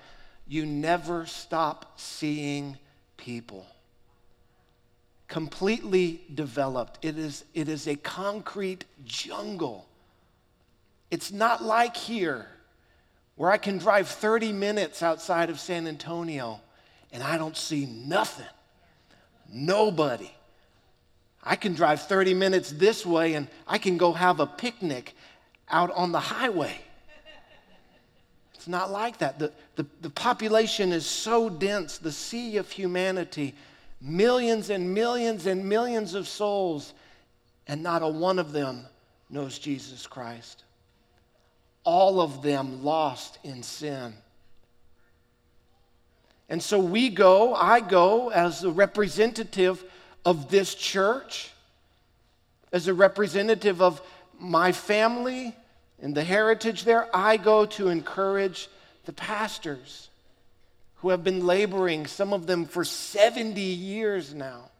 you 0.49 0.65
never 0.65 1.27
stop 1.27 2.01
seeing 2.01 2.79
people. 3.19 3.67
Completely 5.29 6.23
developed. 6.35 7.05
It 7.05 7.19
is, 7.19 7.45
it 7.53 7.69
is 7.69 7.87
a 7.87 7.97
concrete 7.97 8.87
jungle. 9.05 9.87
It's 11.13 11.31
not 11.31 11.63
like 11.63 11.95
here, 11.95 12.47
where 13.37 13.51
I 13.51 13.59
can 13.59 13.77
drive 13.77 14.09
30 14.09 14.51
minutes 14.55 15.03
outside 15.03 15.51
of 15.51 15.61
San 15.61 15.87
Antonio 15.87 16.59
and 17.13 17.23
I 17.23 17.37
don't 17.37 17.55
see 17.55 17.85
nothing, 17.85 18.47
nobody. 19.53 20.31
I 21.45 21.57
can 21.57 21.75
drive 21.75 22.01
30 22.01 22.33
minutes 22.33 22.71
this 22.71 23.05
way 23.05 23.35
and 23.35 23.49
I 23.69 23.77
can 23.77 23.99
go 23.99 24.15
have 24.15 24.41
a 24.41 24.47
picnic 24.47 25.15
out 25.69 25.91
on 25.91 26.13
the 26.13 26.19
highway. 26.21 26.81
It's 28.55 28.67
not 28.67 28.91
like 28.91 29.19
that. 29.19 29.39
The, 29.39 29.53
the, 29.77 29.85
the 30.01 30.11
population 30.11 30.95
is 30.95 31.05
so 31.05 31.51
dense, 31.51 31.99
the 31.99 32.13
sea 32.13 32.57
of 32.57 32.71
humanity, 32.71 33.55
millions 34.01 34.71
and 34.71 34.95
millions 34.95 35.45
and 35.45 35.69
millions 35.69 36.15
of 36.15 36.27
souls, 36.27 36.95
and 37.69 37.83
not 37.83 38.01
a 38.01 38.09
one 38.09 38.39
of 38.39 38.53
them 38.53 38.87
knows 39.29 39.59
Jesus 39.59 40.07
Christ. 40.07 40.65
All 41.85 42.21
of 42.21 42.43
them 42.43 42.85
lost 42.85 43.39
in 43.43 43.63
sin. 43.63 44.15
And 46.49 46.63
so 46.63 46.79
we 46.79 47.09
go, 47.09 47.55
I 47.55 47.81
go 47.81 48.29
as 48.29 48.63
a 48.63 48.71
representative 48.71 49.83
of 50.25 50.51
this 50.51 50.75
church, 50.75 51.51
as 52.73 52.89
a 52.89 52.95
representative 52.95 53.81
of 53.81 54.03
my 54.39 54.73
family, 54.73 55.57
and 56.01 56.15
the 56.15 56.25
heritage 56.25 56.85
there, 56.85 57.09
I 57.15 57.37
go 57.37 57.65
to 57.65 57.89
encourage 57.89 58.69
the 59.05 59.13
pastors 59.13 60.11
who 60.97 61.09
have 61.09 61.25
been 61.25 61.47
laboring, 61.47 62.07
some 62.07 62.33
of 62.33 62.47
them 62.47 62.65
for 62.65 62.85
70 62.85 63.61
years 63.61 64.35
now, 64.35 64.71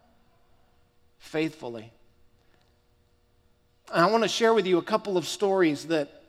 faithfully. 1.19 1.93
I 3.93 4.07
want 4.07 4.23
to 4.23 4.29
share 4.29 4.55
with 4.55 4.67
you 4.67 4.79
a 4.79 4.83
couple 4.83 5.17
of 5.17 5.27
stories 5.27 5.87
that 5.87 6.22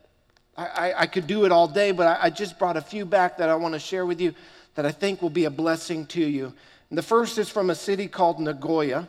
I, 0.58 0.66
I, 0.66 1.02
I 1.02 1.08
could 1.08 1.28
do 1.28 1.46
it 1.46 1.52
all 1.52 1.68
day, 1.68 1.92
but 1.92 2.08
I, 2.08 2.26
I 2.26 2.30
just 2.30 2.60
brought 2.60 2.78
a 2.78 2.82
few 2.82 3.06
back 3.06 3.38
that 3.38 3.50
I 3.50 3.56
want 3.56 3.74
to 3.74 3.80
share 3.80 4.06
with 4.06 4.22
you 4.22 4.34
that 4.76 4.86
I 4.86 4.92
think 4.92 5.22
will 5.22 5.30
be 5.30 5.46
a 5.46 5.52
blessing 5.52 6.06
to 6.08 6.24
you. 6.24 6.54
And 6.90 6.98
the 6.98 7.04
first 7.04 7.38
is 7.38 7.50
from 7.50 7.70
a 7.70 7.76
city 7.76 8.08
called 8.08 8.40
Nagoya. 8.40 9.08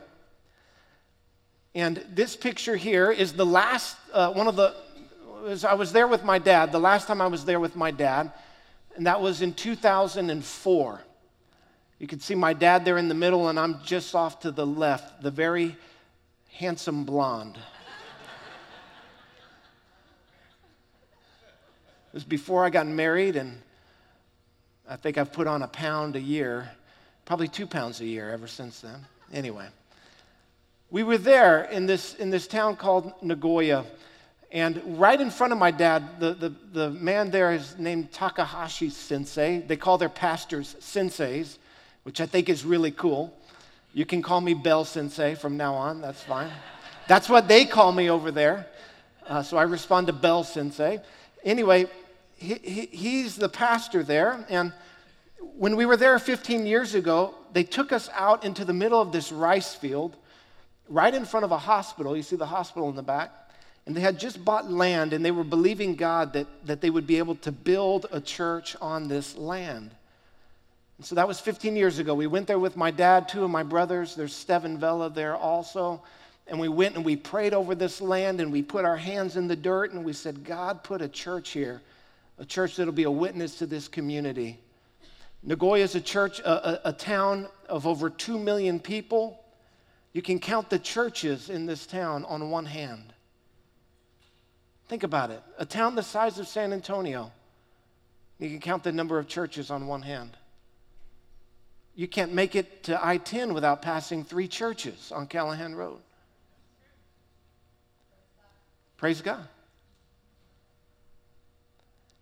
And 1.73 2.03
this 2.13 2.35
picture 2.35 2.75
here 2.75 3.11
is 3.11 3.33
the 3.33 3.45
last, 3.45 3.97
uh, 4.13 4.31
one 4.31 4.47
of 4.47 4.55
the 4.55 4.75
was, 5.45 5.63
I 5.63 5.73
was 5.73 5.93
there 5.93 6.07
with 6.07 6.23
my 6.23 6.39
dad, 6.39 6.71
the 6.71 6.79
last 6.79 7.07
time 7.07 7.21
I 7.21 7.27
was 7.27 7.45
there 7.45 7.59
with 7.59 7.75
my 7.75 7.91
dad, 7.91 8.31
and 8.95 9.05
that 9.05 9.21
was 9.21 9.41
in 9.41 9.53
2004. 9.53 11.01
You 11.99 12.07
can 12.07 12.19
see 12.19 12.35
my 12.35 12.53
dad 12.53 12.83
there 12.83 12.97
in 12.97 13.07
the 13.07 13.15
middle, 13.15 13.47
and 13.47 13.59
I'm 13.59 13.81
just 13.83 14.15
off 14.15 14.41
to 14.41 14.51
the 14.51 14.65
left, 14.65 15.21
the 15.21 15.31
very 15.31 15.75
handsome 16.51 17.03
blonde. 17.05 17.57
Was 22.15 22.23
before 22.23 22.63
I 22.63 22.69
got 22.69 22.87
married, 22.87 23.35
and 23.35 23.61
I 24.87 24.95
think 24.95 25.17
I've 25.17 25.33
put 25.33 25.47
on 25.47 25.63
a 25.63 25.67
pound 25.67 26.15
a 26.15 26.21
year, 26.21 26.71
probably 27.25 27.49
two 27.49 27.67
pounds 27.67 27.99
a 27.99 28.05
year 28.05 28.31
ever 28.31 28.47
since 28.47 28.79
then. 28.79 29.05
Anyway, 29.33 29.67
we 30.89 31.03
were 31.03 31.17
there 31.17 31.65
in 31.65 31.85
this, 31.85 32.15
in 32.15 32.29
this 32.29 32.47
town 32.47 32.77
called 32.77 33.11
Nagoya. 33.21 33.83
And 34.49 34.97
right 34.97 35.19
in 35.19 35.29
front 35.29 35.51
of 35.51 35.59
my 35.59 35.71
dad, 35.71 36.21
the, 36.21 36.33
the, 36.33 36.53
the 36.71 36.89
man 36.91 37.31
there 37.31 37.51
is 37.51 37.77
named 37.77 38.13
Takahashi 38.13 38.91
Sensei. 38.91 39.59
They 39.59 39.75
call 39.75 39.97
their 39.97 40.07
pastors 40.07 40.77
senseis, 40.79 41.57
which 42.03 42.21
I 42.21 42.25
think 42.25 42.47
is 42.47 42.63
really 42.63 42.91
cool. 42.91 43.37
You 43.93 44.05
can 44.05 44.21
call 44.21 44.39
me 44.39 44.53
Bell 44.53 44.85
Sensei 44.85 45.35
from 45.35 45.57
now 45.57 45.73
on, 45.73 45.99
that's 45.99 46.23
fine. 46.23 46.49
that's 47.09 47.27
what 47.27 47.49
they 47.49 47.65
call 47.65 47.91
me 47.91 48.09
over 48.09 48.31
there. 48.31 48.67
Uh, 49.27 49.43
so 49.43 49.57
I 49.57 49.63
respond 49.63 50.07
to 50.07 50.13
Bell 50.13 50.45
Sensei. 50.45 51.01
Anyway, 51.43 51.87
he, 52.37 52.55
he, 52.55 52.85
he's 52.87 53.35
the 53.35 53.49
pastor 53.49 54.03
there. 54.03 54.45
And 54.49 54.73
when 55.57 55.75
we 55.75 55.85
were 55.85 55.97
there 55.97 56.17
15 56.19 56.65
years 56.65 56.95
ago, 56.95 57.35
they 57.53 57.63
took 57.63 57.91
us 57.91 58.09
out 58.13 58.43
into 58.43 58.65
the 58.65 58.73
middle 58.73 59.01
of 59.01 59.11
this 59.11 59.31
rice 59.31 59.73
field, 59.73 60.15
right 60.89 61.13
in 61.13 61.25
front 61.25 61.43
of 61.43 61.51
a 61.51 61.57
hospital. 61.57 62.15
You 62.15 62.23
see 62.23 62.35
the 62.35 62.45
hospital 62.45 62.89
in 62.89 62.95
the 62.95 63.03
back? 63.03 63.31
And 63.85 63.95
they 63.95 64.01
had 64.01 64.19
just 64.19 64.43
bought 64.43 64.71
land 64.71 65.13
and 65.13 65.23
they 65.23 65.31
were 65.31 65.43
believing 65.43 65.95
God 65.95 66.33
that, 66.33 66.47
that 66.65 66.81
they 66.81 66.89
would 66.89 67.05
be 67.05 67.19
able 67.19 67.35
to 67.35 67.51
build 67.51 68.07
a 68.11 68.19
church 68.19 68.75
on 68.81 69.07
this 69.07 69.37
land. 69.37 69.91
And 70.97 71.05
so 71.05 71.15
that 71.15 71.27
was 71.27 71.39
15 71.39 71.75
years 71.75 71.99
ago. 71.99 72.15
We 72.15 72.27
went 72.27 72.47
there 72.47 72.59
with 72.59 72.77
my 72.77 72.89
dad, 72.89 73.27
two 73.27 73.43
of 73.43 73.51
my 73.51 73.63
brothers. 73.63 74.15
There's 74.15 74.33
Steven 74.33 74.77
Vela 74.77 75.09
there 75.09 75.35
also. 75.35 76.01
And 76.47 76.59
we 76.59 76.67
went 76.67 76.95
and 76.95 77.03
we 77.03 77.15
prayed 77.15 77.53
over 77.53 77.75
this 77.75 78.01
land 78.01 78.39
and 78.39 78.51
we 78.51 78.61
put 78.61 78.85
our 78.85 78.97
hands 78.97 79.35
in 79.35 79.47
the 79.47 79.55
dirt 79.55 79.93
and 79.93 80.05
we 80.05 80.13
said, 80.13 80.43
God, 80.43 80.83
put 80.83 81.01
a 81.01 81.07
church 81.07 81.49
here, 81.49 81.81
a 82.37 82.45
church 82.45 82.75
that'll 82.75 82.93
be 82.93 83.03
a 83.03 83.11
witness 83.11 83.57
to 83.59 83.65
this 83.65 83.87
community. 83.87 84.59
Nagoya 85.43 85.83
is 85.83 85.95
a 85.95 86.01
church, 86.01 86.39
a, 86.39 86.87
a, 86.87 86.89
a 86.89 86.93
town 86.93 87.47
of 87.69 87.85
over 87.85 88.09
2 88.09 88.39
million 88.39 88.79
people. 88.79 89.43
You 90.13 90.21
can 90.21 90.39
count 90.39 90.69
the 90.69 90.79
churches 90.79 91.49
in 91.49 91.65
this 91.65 91.85
town 91.85 92.25
on 92.25 92.49
one 92.49 92.65
hand. 92.65 93.13
Think 94.87 95.03
about 95.03 95.31
it. 95.31 95.41
A 95.57 95.65
town 95.65 95.95
the 95.95 96.03
size 96.03 96.39
of 96.39 96.47
San 96.47 96.73
Antonio, 96.73 97.31
you 98.39 98.49
can 98.49 98.59
count 98.59 98.83
the 98.83 98.91
number 98.91 99.17
of 99.17 99.27
churches 99.27 99.71
on 99.71 99.87
one 99.87 100.01
hand. 100.01 100.31
You 101.95 102.07
can't 102.07 102.33
make 102.33 102.55
it 102.55 102.83
to 102.83 103.05
I 103.05 103.17
10 103.17 103.53
without 103.53 103.81
passing 103.81 104.23
three 104.23 104.47
churches 104.47 105.11
on 105.13 105.27
Callahan 105.27 105.75
Road. 105.75 105.99
Praise 108.97 109.21
God. 109.21 109.47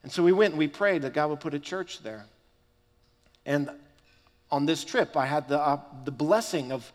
And 0.04 0.12
so 0.12 0.22
we 0.22 0.34
went 0.34 0.52
and 0.52 0.60
we 0.60 0.68
prayed 0.68 1.02
that 1.04 1.14
God 1.14 1.30
would 1.30 1.40
put 1.40 1.54
a 1.54 1.60
church 1.60 2.04
there. 2.04 2.26
And 3.46 3.70
on 4.52 4.66
this 4.66 4.84
trip, 4.84 5.18
I 5.18 5.26
had 5.26 5.48
the, 5.48 5.60
uh, 5.60 5.80
the 6.06 6.12
blessing 6.12 6.72
of, 6.72 6.92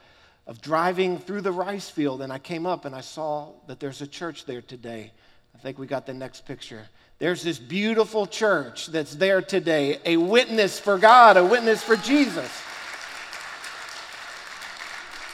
of 0.47 0.61
driving 0.61 1.19
through 1.19 1.41
the 1.41 1.53
rice 1.53 1.91
field, 1.91 2.23
and 2.23 2.33
I 2.33 2.39
came 2.39 2.67
up 2.67 2.85
and 2.85 2.95
I 2.95 3.01
saw 3.01 3.53
that 3.67 3.81
there's 3.81 4.01
a 4.01 4.07
church 4.07 4.45
there 4.45 4.63
today. 4.63 5.13
I 5.55 5.59
think 5.59 5.79
we 5.79 5.87
got 5.87 6.07
the 6.07 6.15
next 6.15 6.47
picture. 6.47 6.87
There's 7.19 7.43
this 7.43 7.59
beautiful 7.59 8.27
church 8.27 8.87
that's 8.87 9.17
there 9.17 9.43
today, 9.43 9.99
a 10.05 10.17
witness 10.17 10.79
for 10.79 10.99
God, 10.99 11.37
a 11.37 11.45
witness 11.45 11.83
for 11.83 11.97
Jesus. 11.97 12.49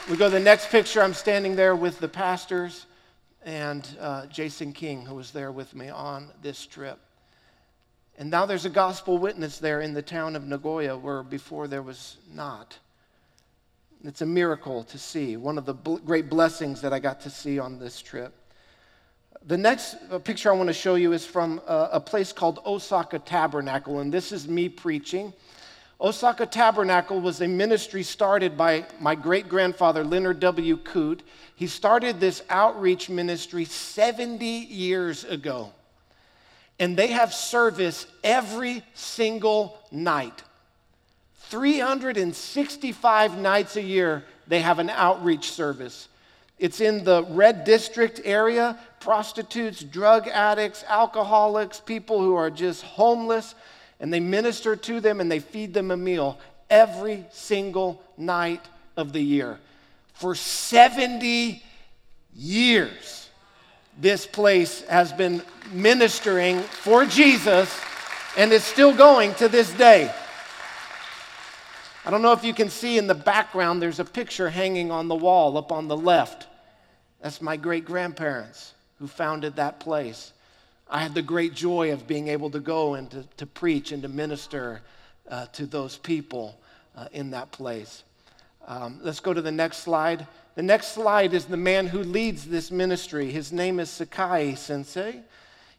We 0.09 0.17
go 0.17 0.27
to 0.27 0.35
the 0.35 0.41
next 0.41 0.71
picture. 0.71 1.03
I'm 1.03 1.15
standing 1.15 1.57
there 1.57 1.77
with 1.77 1.99
the 1.99 2.09
pastors 2.09 2.87
and 3.45 3.87
uh, 4.01 4.27
Jason 4.27 4.73
King, 4.73 5.05
who 5.05 5.15
was 5.15 5.31
there 5.31 5.53
with 5.53 5.75
me 5.75 5.91
on 5.91 6.31
this 6.41 6.65
trip. 6.65 6.99
And 8.19 8.31
now 8.31 8.47
there's 8.47 8.65
a 8.65 8.71
gospel 8.71 9.19
witness 9.19 9.59
there 9.59 9.81
in 9.81 9.93
the 9.93 10.03
town 10.03 10.37
of 10.37 10.47
Nagoya 10.47 10.97
where 10.97 11.23
before 11.23 11.67
there 11.67 11.83
was 11.83 12.17
not. 12.33 12.79
It's 14.05 14.21
a 14.21 14.27
miracle 14.27 14.85
to 14.85 14.99
see, 14.99 15.37
one 15.37 15.59
of 15.59 15.65
the 15.65 15.75
great 15.75 16.29
blessings 16.29 16.81
that 16.83 16.93
I 16.93 16.99
got 16.99 17.21
to 17.23 17.31
see 17.31 17.59
on 17.59 17.79
this 17.79 18.01
trip. 18.01 18.33
The 19.47 19.57
next 19.57 19.97
uh, 20.11 20.19
picture 20.19 20.51
I 20.51 20.57
want 20.57 20.69
to 20.69 20.75
show 20.75 20.95
you 20.95 21.13
is 21.13 21.27
from 21.27 21.61
a, 21.67 21.91
a 21.93 22.01
place 22.01 22.33
called 22.33 22.61
Osaka 22.65 23.19
Tabernacle, 23.19 24.01
and 24.01 24.13
this 24.13 24.31
is 24.31 24.47
me 24.47 24.69
preaching. 24.69 25.33
Osaka 26.01 26.47
Tabernacle 26.47 27.21
was 27.21 27.41
a 27.41 27.49
ministry 27.49 28.03
started 28.03 28.57
by 28.57 28.85
my 29.01 29.15
great 29.15 29.49
grandfather, 29.49 30.05
Leonard 30.05 30.41
W. 30.41 30.77
Coote. 30.79 31.23
He 31.57 31.67
started 31.67 32.21
this 32.21 32.43
outreach 32.51 33.09
ministry 33.09 33.65
70 33.65 34.45
years 34.45 35.25
ago. 35.25 35.73
And 36.79 36.97
they 36.97 37.09
have 37.09 37.33
service 37.33 38.07
every 38.23 38.83
single 38.95 39.79
night. 39.93 40.43
365 41.49 43.39
nights 43.39 43.77
a 43.77 43.83
year, 43.83 44.25
they 44.49 44.61
have 44.61 44.79
an 44.79 44.91
outreach 44.91 45.53
service. 45.53 46.09
It's 46.59 46.81
in 46.81 47.05
the 47.05 47.25
red 47.31 47.65
district 47.65 48.21
area 48.25 48.79
prostitutes, 49.01 49.83
drug 49.83 50.29
addicts, 50.29 50.83
alcoholics, 50.89 51.79
people 51.79 52.21
who 52.21 52.35
are 52.35 52.51
just 52.51 52.83
homeless 52.83 53.55
and 54.01 54.13
they 54.13 54.21
minister 54.21 54.75
to 54.75 55.01
them 55.01 55.21
and 55.21 55.31
they 55.31 55.41
feed 55.41 55.75
them 55.75 55.91
a 55.91 55.97
meal 55.97 56.39
every 56.71 57.25
single 57.31 58.03
night 58.17 58.65
of 58.97 59.13
the 59.13 59.21
year. 59.21 59.59
For 60.15 60.35
70 60.35 61.63
years, 62.35 63.24
this 63.99 64.27
place 64.27 64.83
has 64.83 65.13
been 65.13 65.43
ministering 65.73 66.61
for 66.61 67.05
Jesus 67.07 67.81
and 68.37 68.53
is 68.53 68.65
still 68.65 68.95
going 68.95 69.35
to 69.35 69.49
this 69.49 69.73
day. 69.73 70.13
I 72.05 72.11
don't 72.11 72.21
know 72.21 72.33
if 72.33 72.45
you 72.45 72.53
can 72.53 72.69
see 72.69 72.99
in 72.99 73.07
the 73.07 73.15
background, 73.15 73.81
there's 73.81 74.01
a 74.01 74.05
picture 74.05 74.51
hanging 74.51 74.91
on 74.91 75.09
the 75.09 75.15
wall 75.15 75.57
up 75.57 75.73
on 75.73 75.89
the 75.89 75.97
left. 75.97 76.47
That's 77.23 77.41
my 77.41 77.57
great 77.57 77.87
grandparents 77.87 78.75
who 78.99 79.07
founded 79.07 79.57
that 79.57 79.81
place. 79.81 80.33
I 80.91 81.01
had 81.01 81.15
the 81.15 81.23
great 81.23 81.55
joy 81.55 81.93
of 81.93 82.07
being 82.07 82.29
able 82.29 82.51
to 82.51 82.61
go 82.61 82.95
and 82.95 83.11
to, 83.11 83.25
to 83.39 83.47
preach 83.47 83.93
and 83.93 84.03
to 84.03 84.09
minister 84.09 84.83
uh, 85.31 85.47
to 85.47 85.65
those 85.65 85.97
people 85.97 86.59
uh, 86.95 87.09
in 87.13 87.31
that 87.31 87.51
place. 87.53 88.05
Um, 88.67 88.99
let's 89.03 89.21
go 89.21 89.33
to 89.33 89.41
the 89.41 89.53
next 89.53 89.79
slide. 89.79 90.27
The 90.55 90.63
next 90.63 90.89
slide 90.89 91.35
is 91.35 91.47
the 91.47 91.57
man 91.57 91.89
who 91.89 92.03
leads 92.03 92.47
this 92.47 92.71
ministry. 92.71 93.31
His 93.31 93.53
name 93.53 93.81
is 93.81 93.91
Sakai 93.91 94.55
Sensei. 94.55 95.21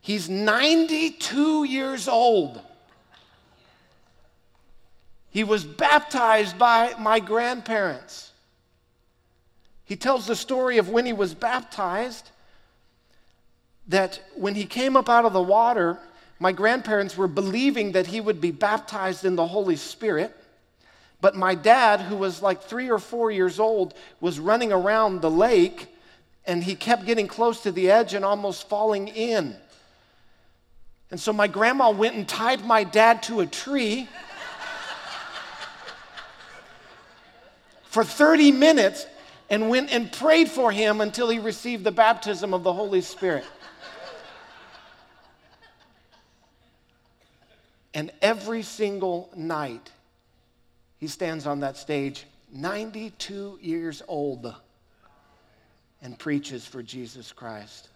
He's 0.01 0.29
92 0.29 1.63
years 1.63 2.07
old. 2.07 2.61
He 5.29 5.43
was 5.43 5.63
baptized 5.63 6.57
by 6.57 6.93
my 6.99 7.19
grandparents. 7.19 8.31
He 9.85 9.95
tells 9.95 10.27
the 10.27 10.35
story 10.35 10.77
of 10.77 10.89
when 10.89 11.05
he 11.05 11.13
was 11.13 11.33
baptized 11.33 12.31
that 13.87 14.21
when 14.35 14.55
he 14.55 14.65
came 14.65 14.97
up 14.97 15.09
out 15.09 15.25
of 15.25 15.33
the 15.33 15.41
water, 15.41 15.99
my 16.39 16.51
grandparents 16.51 17.15
were 17.15 17.27
believing 17.27 17.93
that 17.93 18.07
he 18.07 18.19
would 18.19 18.41
be 18.41 18.51
baptized 18.51 19.23
in 19.23 19.35
the 19.35 19.47
Holy 19.47 19.75
Spirit. 19.75 20.35
But 21.21 21.35
my 21.35 21.55
dad, 21.55 22.01
who 22.01 22.15
was 22.15 22.41
like 22.41 22.61
three 22.61 22.89
or 22.89 22.99
four 22.99 23.31
years 23.31 23.59
old, 23.59 23.93
was 24.19 24.39
running 24.39 24.71
around 24.71 25.21
the 25.21 25.31
lake 25.31 25.87
and 26.45 26.63
he 26.63 26.75
kept 26.75 27.05
getting 27.05 27.27
close 27.27 27.61
to 27.61 27.71
the 27.71 27.89
edge 27.89 28.13
and 28.13 28.23
almost 28.23 28.69
falling 28.69 29.07
in. 29.07 29.55
And 31.11 31.19
so 31.19 31.33
my 31.33 31.47
grandma 31.47 31.91
went 31.91 32.15
and 32.15 32.27
tied 32.27 32.65
my 32.65 32.83
dad 32.83 33.23
to 33.23 33.39
a 33.39 33.45
tree 33.45 34.07
for 37.85 38.03
30 38.03 38.51
minutes 38.51 39.07
and 39.49 39.69
went 39.69 39.91
and 39.91 40.11
prayed 40.11 40.49
for 40.49 40.71
him 40.71 41.01
until 41.01 41.29
he 41.29 41.39
received 41.39 41.83
the 41.83 41.91
baptism 41.91 42.53
of 42.53 42.63
the 42.63 42.73
Holy 42.73 43.01
Spirit. 43.01 43.45
And 47.93 48.11
every 48.21 48.63
single 48.63 49.29
night, 49.35 49.91
he 50.97 51.07
stands 51.07 51.45
on 51.45 51.59
that 51.59 51.77
stage, 51.77 52.25
92 52.51 53.59
years 53.61 54.01
old, 54.07 54.53
and 56.01 56.17
preaches 56.17 56.65
for 56.65 56.81
Jesus 56.81 57.31
Christ. 57.31 57.89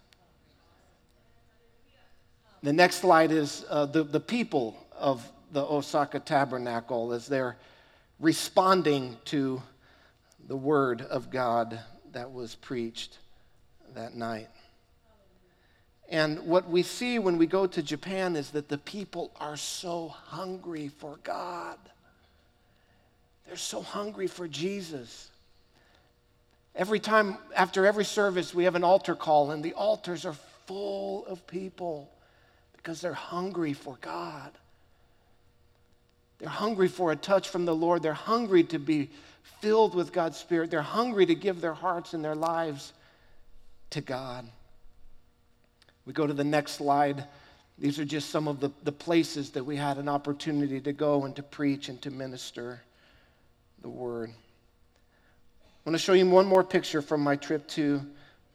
The 2.62 2.72
next 2.72 2.96
slide 2.96 3.32
is 3.32 3.64
uh, 3.70 3.86
the, 3.86 4.02
the 4.02 4.20
people 4.20 4.76
of 4.98 5.26
the 5.52 5.62
Osaka 5.62 6.20
Tabernacle 6.20 7.12
as 7.12 7.26
they're 7.26 7.56
responding 8.18 9.16
to 9.26 9.62
the 10.46 10.56
word 10.56 11.00
of 11.02 11.30
God 11.30 11.80
that 12.12 12.32
was 12.32 12.54
preached 12.54 13.18
that 13.94 14.14
night. 14.14 14.48
And 16.10 16.40
what 16.40 16.68
we 16.68 16.82
see 16.82 17.18
when 17.18 17.38
we 17.38 17.46
go 17.46 17.66
to 17.66 17.82
Japan 17.82 18.36
is 18.36 18.50
that 18.50 18.68
the 18.68 18.78
people 18.78 19.30
are 19.40 19.56
so 19.56 20.08
hungry 20.08 20.88
for 20.88 21.18
God. 21.22 21.78
They're 23.50 23.56
so 23.56 23.82
hungry 23.82 24.28
for 24.28 24.46
Jesus. 24.46 25.28
Every 26.76 27.00
time, 27.00 27.36
after 27.56 27.84
every 27.84 28.04
service, 28.04 28.54
we 28.54 28.62
have 28.62 28.76
an 28.76 28.84
altar 28.84 29.16
call, 29.16 29.50
and 29.50 29.60
the 29.60 29.72
altars 29.72 30.24
are 30.24 30.36
full 30.66 31.26
of 31.26 31.44
people 31.48 32.08
because 32.76 33.00
they're 33.00 33.12
hungry 33.12 33.72
for 33.72 33.98
God. 34.02 34.52
They're 36.38 36.48
hungry 36.48 36.86
for 36.86 37.10
a 37.10 37.16
touch 37.16 37.48
from 37.48 37.64
the 37.64 37.74
Lord. 37.74 38.04
They're 38.04 38.12
hungry 38.14 38.62
to 38.62 38.78
be 38.78 39.10
filled 39.58 39.96
with 39.96 40.12
God's 40.12 40.38
Spirit. 40.38 40.70
They're 40.70 40.80
hungry 40.80 41.26
to 41.26 41.34
give 41.34 41.60
their 41.60 41.74
hearts 41.74 42.14
and 42.14 42.24
their 42.24 42.36
lives 42.36 42.92
to 43.90 44.00
God. 44.00 44.46
We 46.06 46.12
go 46.12 46.24
to 46.24 46.34
the 46.34 46.44
next 46.44 46.74
slide. 46.74 47.24
These 47.80 47.98
are 47.98 48.04
just 48.04 48.30
some 48.30 48.46
of 48.46 48.60
the, 48.60 48.70
the 48.84 48.92
places 48.92 49.50
that 49.50 49.64
we 49.64 49.74
had 49.74 49.98
an 49.98 50.08
opportunity 50.08 50.80
to 50.82 50.92
go 50.92 51.24
and 51.24 51.34
to 51.34 51.42
preach 51.42 51.88
and 51.88 52.00
to 52.02 52.12
minister 52.12 52.82
the 53.82 53.88
word. 53.88 54.30
I 54.30 55.88
want 55.90 55.94
to 55.94 56.02
show 56.02 56.12
you 56.12 56.28
one 56.28 56.46
more 56.46 56.62
picture 56.62 57.00
from 57.00 57.22
my 57.22 57.36
trip 57.36 57.66
to 57.68 58.02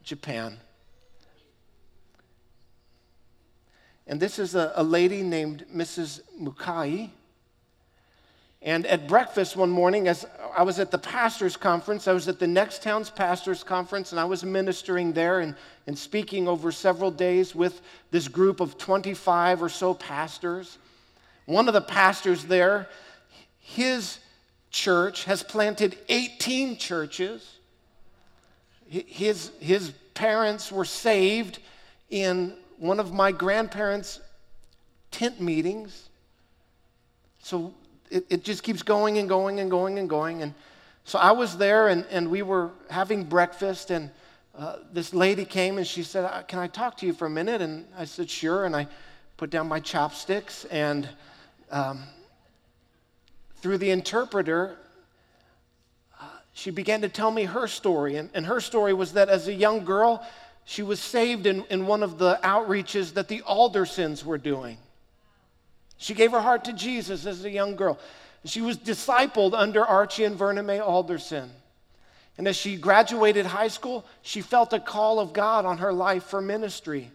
Japan. 0.03 0.57
And 4.05 4.19
this 4.19 4.37
is 4.37 4.53
a, 4.53 4.71
a 4.75 4.83
lady 4.83 5.23
named 5.23 5.65
Mrs. 5.73 6.21
Mukai. 6.39 7.09
And 8.61 8.85
at 8.85 9.07
breakfast 9.07 9.55
one 9.55 9.69
morning, 9.69 10.07
as 10.07 10.25
I 10.55 10.63
was 10.63 10.79
at 10.79 10.91
the 10.91 10.97
pastor's 10.97 11.57
conference, 11.57 12.07
I 12.07 12.13
was 12.13 12.27
at 12.27 12.39
the 12.39 12.47
next 12.47 12.83
town's 12.83 13.09
pastor's 13.09 13.63
conference, 13.63 14.11
and 14.11 14.19
I 14.19 14.25
was 14.25 14.43
ministering 14.43 15.11
there 15.11 15.39
and, 15.39 15.55
and 15.87 15.97
speaking 15.97 16.47
over 16.47 16.71
several 16.71 17.11
days 17.11 17.55
with 17.55 17.81
this 18.11 18.27
group 18.27 18.59
of 18.59 18.77
25 18.77 19.63
or 19.63 19.69
so 19.69 19.93
pastors. 19.95 20.77
One 21.45 21.67
of 21.67 21.73
the 21.73 21.81
pastors 21.81 22.45
there, 22.45 22.89
his 23.59 24.19
church 24.75 25.23
has 25.23 25.41
planted 25.41 25.97
18 26.09 26.75
churches. 26.75 27.59
His, 28.89 29.51
his 29.61 29.91
parents 30.13 30.69
were 30.69 30.83
saved 30.83 31.59
in 32.09 32.53
one 32.77 32.99
of 32.99 33.13
my 33.13 33.31
grandparents' 33.31 34.19
tent 35.11 35.39
meetings. 35.39 36.09
So 37.39 37.73
it, 38.11 38.25
it 38.29 38.43
just 38.43 38.63
keeps 38.63 38.83
going 38.83 39.17
and 39.17 39.29
going 39.29 39.61
and 39.61 39.71
going 39.71 39.97
and 39.97 40.09
going. 40.09 40.41
And 40.41 40.53
so 41.05 41.19
I 41.19 41.31
was 41.31 41.57
there 41.57 41.87
and, 41.87 42.05
and 42.11 42.29
we 42.29 42.41
were 42.41 42.71
having 42.89 43.23
breakfast 43.23 43.91
and 43.91 44.11
uh, 44.57 44.77
this 44.91 45.13
lady 45.13 45.45
came 45.45 45.77
and 45.77 45.87
she 45.87 46.03
said, 46.03 46.25
uh, 46.25 46.41
Can 46.43 46.59
I 46.59 46.67
talk 46.67 46.97
to 46.97 47.05
you 47.05 47.13
for 47.13 47.27
a 47.27 47.29
minute? 47.29 47.61
And 47.61 47.85
I 47.97 48.03
said, 48.03 48.29
Sure. 48.29 48.65
And 48.65 48.75
I 48.75 48.87
put 49.37 49.49
down 49.49 49.69
my 49.69 49.79
chopsticks 49.79 50.65
and 50.65 51.07
um, 51.71 52.03
through 53.65 53.79
the 53.79 53.89
interpreter, 53.89 54.75
uh, 56.21 56.25
she 56.53 56.69
began 56.69 57.01
to 57.01 57.09
tell 57.09 57.31
me 57.31 57.45
her 57.45 57.65
story. 57.65 58.15
And, 58.15 58.29
and 58.35 58.45
her 58.45 58.61
story 58.61 58.93
was 58.93 59.13
that 59.13 59.27
as 59.27 59.47
a 59.47 59.53
young 59.55 59.83
girl, 59.83 60.23
she 60.65 60.83
was 60.83 60.99
saved 60.99 61.47
in, 61.47 61.63
in 61.71 61.87
one 61.87 62.03
of 62.03 62.19
the 62.19 62.39
outreaches 62.43 63.15
that 63.15 63.27
the 63.27 63.41
Aldersons 63.41 64.23
were 64.23 64.37
doing. 64.37 64.77
She 65.97 66.13
gave 66.13 66.31
her 66.33 66.41
heart 66.41 66.65
to 66.65 66.73
Jesus 66.73 67.25
as 67.25 67.43
a 67.43 67.49
young 67.49 67.75
girl. 67.75 67.97
She 68.43 68.61
was 68.61 68.77
discipled 68.77 69.55
under 69.55 69.83
Archie 69.83 70.25
and 70.25 70.35
Verna 70.35 70.61
Mae 70.61 70.77
Alderson. 70.77 71.49
And 72.37 72.47
as 72.47 72.55
she 72.55 72.77
graduated 72.77 73.47
high 73.47 73.69
school, 73.69 74.05
she 74.21 74.41
felt 74.41 74.73
a 74.73 74.79
call 74.79 75.19
of 75.19 75.33
God 75.33 75.65
on 75.65 75.79
her 75.79 75.91
life 75.91 76.25
for 76.25 76.39
ministry. 76.39 77.09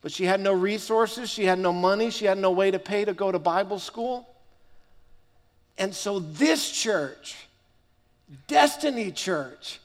But 0.00 0.10
she 0.10 0.24
had 0.24 0.40
no 0.40 0.54
resources, 0.54 1.28
she 1.28 1.44
had 1.44 1.58
no 1.58 1.70
money, 1.70 2.08
she 2.08 2.24
had 2.24 2.38
no 2.38 2.50
way 2.50 2.70
to 2.70 2.78
pay 2.78 3.04
to 3.04 3.12
go 3.12 3.30
to 3.30 3.38
Bible 3.38 3.78
school. 3.78 4.26
And 5.78 5.94
so 5.94 6.18
this 6.18 6.70
church, 6.70 7.36
Destiny 8.46 9.10
Church, 9.10 9.80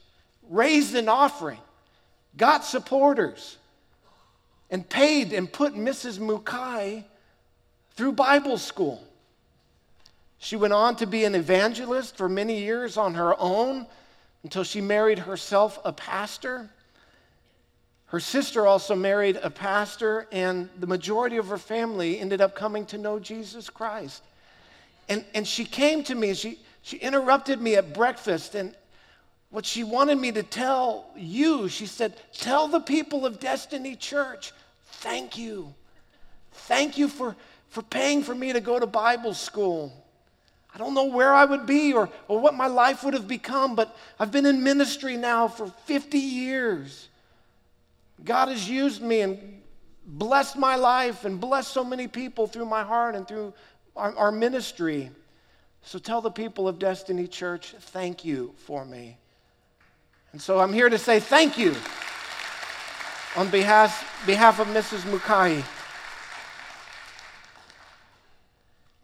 raised 0.50 0.96
an 0.96 1.10
offering, 1.10 1.60
got 2.38 2.66
supporters, 2.66 3.58
and 4.70 4.88
paid 4.88 5.32
and 5.34 5.52
put 5.52 5.74
Mrs. 5.74 6.20
Mukai 6.20 7.04
through 7.92 8.12
Bible 8.12 8.58
school. 8.58 9.02
She 10.38 10.56
went 10.56 10.74
on 10.74 10.96
to 10.98 11.08
be 11.08 11.24
an 11.24 11.34
evangelist 11.34 12.18
for 12.18 12.30
many 12.30 12.60
years 12.60 12.98
on 12.98 13.16
her 13.16 13.40
own 13.40 13.88
until 14.44 14.64
she 14.64 14.82
married 14.82 15.20
herself 15.20 15.80
a 15.84 15.92
pastor. 15.92 16.70
Her 18.08 18.20
sister 18.20 18.68
also 18.68 18.96
married 18.96 19.40
a 19.42 19.50
pastor, 19.50 20.28
and 20.32 20.70
the 20.80 20.88
majority 20.88 21.38
of 21.38 21.48
her 21.48 21.58
family 21.58 22.20
ended 22.20 22.42
up 22.42 22.56
coming 22.56 22.86
to 22.88 22.98
know 22.98 23.18
Jesus 23.18 23.70
Christ. 23.70 24.24
And, 25.08 25.24
and 25.34 25.48
she 25.48 25.66
came 25.66 26.04
to 26.06 26.16
me, 26.16 26.34
she, 26.34 26.60
she 26.82 26.98
interrupted 26.98 27.62
me 27.62 27.76
at 27.76 27.94
breakfast, 27.94 28.56
and 28.56 28.76
what 29.50 29.66
she 29.66 29.84
wanted 29.84 30.18
me 30.18 30.32
to 30.32 30.44
tell 30.44 31.12
you, 31.16 31.70
she 31.70 31.86
said, 31.86 32.16
Tell 32.34 32.68
the 32.68 32.80
people 32.80 33.26
of 33.26 33.40
Destiny 33.40 33.96
Church, 33.96 34.52
thank 34.86 35.38
you. 35.38 35.74
Thank 36.52 36.98
you 36.98 37.08
for, 37.08 37.36
for 37.70 37.82
paying 37.82 38.24
for 38.24 38.34
me 38.34 38.54
to 38.54 38.60
go 38.60 38.80
to 38.80 38.88
Bible 38.88 39.34
school. 39.34 39.94
I 40.74 40.78
don't 40.78 40.94
know 40.94 41.06
where 41.06 41.34
I 41.34 41.46
would 41.46 41.66
be 41.66 41.94
or, 41.94 42.10
or 42.28 42.40
what 42.40 42.54
my 42.54 42.68
life 42.68 43.04
would 43.04 43.14
have 43.14 43.30
become, 43.30 43.76
but 43.76 43.96
I've 44.20 44.32
been 44.32 44.46
in 44.46 44.62
ministry 44.62 45.16
now 45.16 45.48
for 45.48 45.68
50 45.68 46.18
years. 46.18 47.08
God 48.24 48.50
has 48.50 48.70
used 48.70 49.02
me 49.02 49.22
and 49.22 49.62
blessed 50.06 50.58
my 50.58 50.76
life 50.76 51.24
and 51.24 51.40
blessed 51.40 51.72
so 51.72 51.84
many 51.84 52.08
people 52.08 52.46
through 52.46 52.66
my 52.66 52.84
heart 52.84 53.16
and 53.16 53.28
through 53.28 53.54
our, 53.96 54.16
our 54.16 54.32
ministry. 54.32 55.10
So 55.84 56.00
tell 56.00 56.22
the 56.22 56.32
people 56.32 56.68
of 56.68 56.80
Destiny 56.80 57.28
Church, 57.28 57.76
thank 57.80 58.26
you 58.26 58.54
for 58.58 58.86
me. 58.86 59.18
And 60.32 60.42
so 60.42 60.60
I'm 60.60 60.74
here 60.74 60.90
to 60.90 60.98
say 60.98 61.20
thank 61.20 61.58
you 61.58 61.76
on 63.36 63.50
behalf, 63.50 64.26
behalf 64.26 64.60
of 64.60 64.68
Mrs. 64.68 65.02
Mukai. 65.02 65.64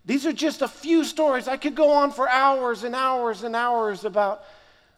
These 0.05 0.25
are 0.25 0.33
just 0.33 0.61
a 0.61 0.67
few 0.67 1.03
stories. 1.03 1.47
I 1.47 1.57
could 1.57 1.75
go 1.75 1.91
on 1.91 2.11
for 2.11 2.27
hours 2.27 2.83
and 2.83 2.95
hours 2.95 3.43
and 3.43 3.55
hours 3.55 4.03
about 4.03 4.43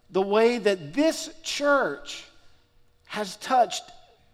the 0.10 0.22
way 0.22 0.58
that 0.60 0.94
this 0.94 1.30
church 1.44 2.24
has 3.06 3.36
touched 3.38 3.84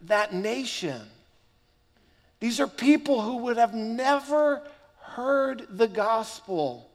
that 0.02 0.34
nation. 0.34 1.02
These 2.40 2.60
are 2.60 2.68
people 2.68 3.22
who 3.22 3.38
would 3.38 3.58
have 3.58 3.74
never 3.74 4.62
heard 5.20 5.68
the 5.70 5.88
gospel 5.88 6.90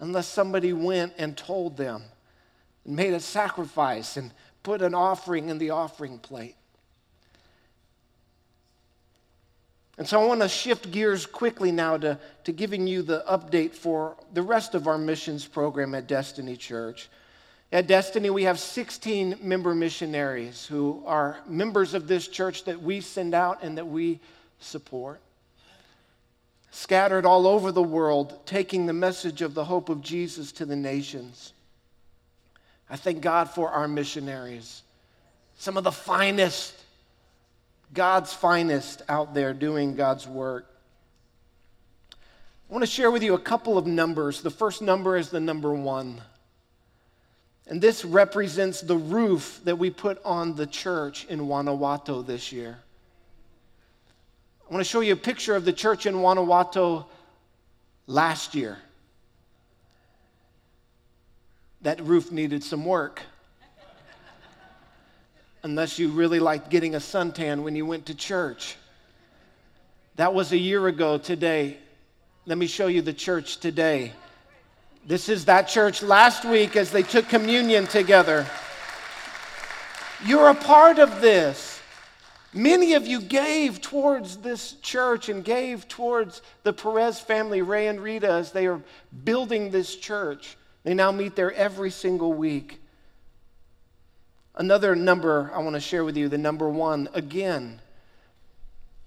unless 0.00 0.26
somebody 0.26 0.72
went 0.72 1.12
and 1.16 1.36
told 1.36 1.76
them 1.76 2.02
and 2.84 2.96
made 2.96 3.14
a 3.14 3.20
sacrifice 3.20 4.16
and 4.16 4.32
put 4.64 4.82
an 4.82 4.92
offering 4.92 5.50
in 5.50 5.58
the 5.58 5.70
offering 5.70 6.18
plate. 6.18 6.56
And 9.98 10.06
so 10.06 10.20
I 10.20 10.26
want 10.26 10.40
to 10.40 10.48
shift 10.48 10.90
gears 10.90 11.26
quickly 11.26 11.70
now 11.70 11.96
to, 11.96 12.18
to 12.42 12.52
giving 12.52 12.88
you 12.88 13.02
the 13.02 13.24
update 13.30 13.72
for 13.72 14.16
the 14.32 14.42
rest 14.42 14.74
of 14.74 14.88
our 14.88 14.98
missions 14.98 15.46
program 15.46 15.94
at 15.94 16.08
Destiny 16.08 16.56
Church. 16.56 17.08
At 17.70 17.86
Destiny, 17.86 18.30
we 18.30 18.42
have 18.44 18.58
16 18.58 19.38
member 19.42 19.76
missionaries 19.76 20.66
who 20.66 21.04
are 21.06 21.38
members 21.46 21.94
of 21.94 22.08
this 22.08 22.26
church 22.26 22.64
that 22.64 22.82
we 22.82 23.00
send 23.00 23.32
out 23.32 23.62
and 23.62 23.78
that 23.78 23.86
we 23.86 24.18
support. 24.58 25.20
Scattered 26.70 27.24
all 27.24 27.46
over 27.46 27.72
the 27.72 27.82
world, 27.82 28.46
taking 28.46 28.86
the 28.86 28.92
message 28.92 29.42
of 29.42 29.54
the 29.54 29.64
hope 29.64 29.88
of 29.88 30.02
Jesus 30.02 30.52
to 30.52 30.66
the 30.66 30.76
nations. 30.76 31.52
I 32.90 32.96
thank 32.96 33.20
God 33.20 33.50
for 33.50 33.70
our 33.70 33.88
missionaries, 33.88 34.82
some 35.56 35.76
of 35.76 35.84
the 35.84 35.92
finest 35.92 36.74
God's 37.94 38.32
finest 38.32 39.02
out 39.08 39.34
there 39.34 39.54
doing 39.54 39.94
God's 39.94 40.26
work. 40.26 40.66
I 42.12 42.72
want 42.72 42.82
to 42.82 42.90
share 42.90 43.10
with 43.10 43.22
you 43.22 43.34
a 43.34 43.40
couple 43.40 43.78
of 43.78 43.86
numbers. 43.86 44.42
The 44.42 44.50
first 44.50 44.82
number 44.82 45.16
is 45.16 45.30
the 45.30 45.40
number 45.40 45.72
one. 45.72 46.20
And 47.66 47.80
this 47.80 48.04
represents 48.04 48.80
the 48.80 48.96
roof 48.96 49.60
that 49.64 49.76
we 49.76 49.90
put 49.90 50.22
on 50.24 50.54
the 50.54 50.66
church 50.66 51.24
in 51.26 51.38
Guanajuato 51.38 52.22
this 52.22 52.52
year. 52.52 52.78
I 54.68 54.74
want 54.74 54.84
to 54.84 54.90
show 54.90 55.00
you 55.00 55.14
a 55.14 55.16
picture 55.16 55.56
of 55.56 55.64
the 55.64 55.72
church 55.72 56.04
in 56.04 56.12
Guanajuato 56.12 57.06
last 58.06 58.54
year. 58.54 58.76
That 61.80 62.02
roof 62.02 62.30
needed 62.30 62.62
some 62.62 62.84
work 62.84 63.22
unless 65.62 65.98
you 65.98 66.10
really 66.10 66.38
liked 66.38 66.68
getting 66.68 66.94
a 66.94 66.98
suntan 66.98 67.62
when 67.62 67.76
you 67.76 67.86
went 67.86 68.06
to 68.06 68.14
church. 68.14 68.76
That 70.16 70.34
was 70.34 70.52
a 70.52 70.58
year 70.58 70.86
ago 70.86 71.16
today. 71.16 71.78
Let 72.44 72.58
me 72.58 72.66
show 72.66 72.88
you 72.88 73.00
the 73.00 73.12
church 73.12 73.58
today. 73.58 74.12
This 75.06 75.30
is 75.30 75.46
that 75.46 75.68
church 75.68 76.02
last 76.02 76.44
week 76.44 76.76
as 76.76 76.90
they 76.90 77.02
took 77.02 77.28
communion 77.28 77.86
together. 77.86 78.46
You're 80.26 80.50
a 80.50 80.54
part 80.54 80.98
of 80.98 81.22
this. 81.22 81.67
Many 82.52 82.94
of 82.94 83.06
you 83.06 83.20
gave 83.20 83.80
towards 83.80 84.38
this 84.38 84.72
church 84.80 85.28
and 85.28 85.44
gave 85.44 85.86
towards 85.86 86.40
the 86.62 86.72
Perez 86.72 87.20
family, 87.20 87.60
Ray 87.60 87.88
and 87.88 88.00
Rita, 88.00 88.30
as 88.30 88.52
they 88.52 88.66
are 88.66 88.80
building 89.24 89.70
this 89.70 89.94
church. 89.94 90.56
They 90.82 90.94
now 90.94 91.12
meet 91.12 91.36
there 91.36 91.52
every 91.52 91.90
single 91.90 92.32
week. 92.32 92.80
Another 94.54 94.96
number 94.96 95.50
I 95.54 95.58
want 95.58 95.74
to 95.74 95.80
share 95.80 96.04
with 96.04 96.16
you, 96.16 96.28
the 96.28 96.38
number 96.38 96.68
one, 96.68 97.08
again. 97.12 97.80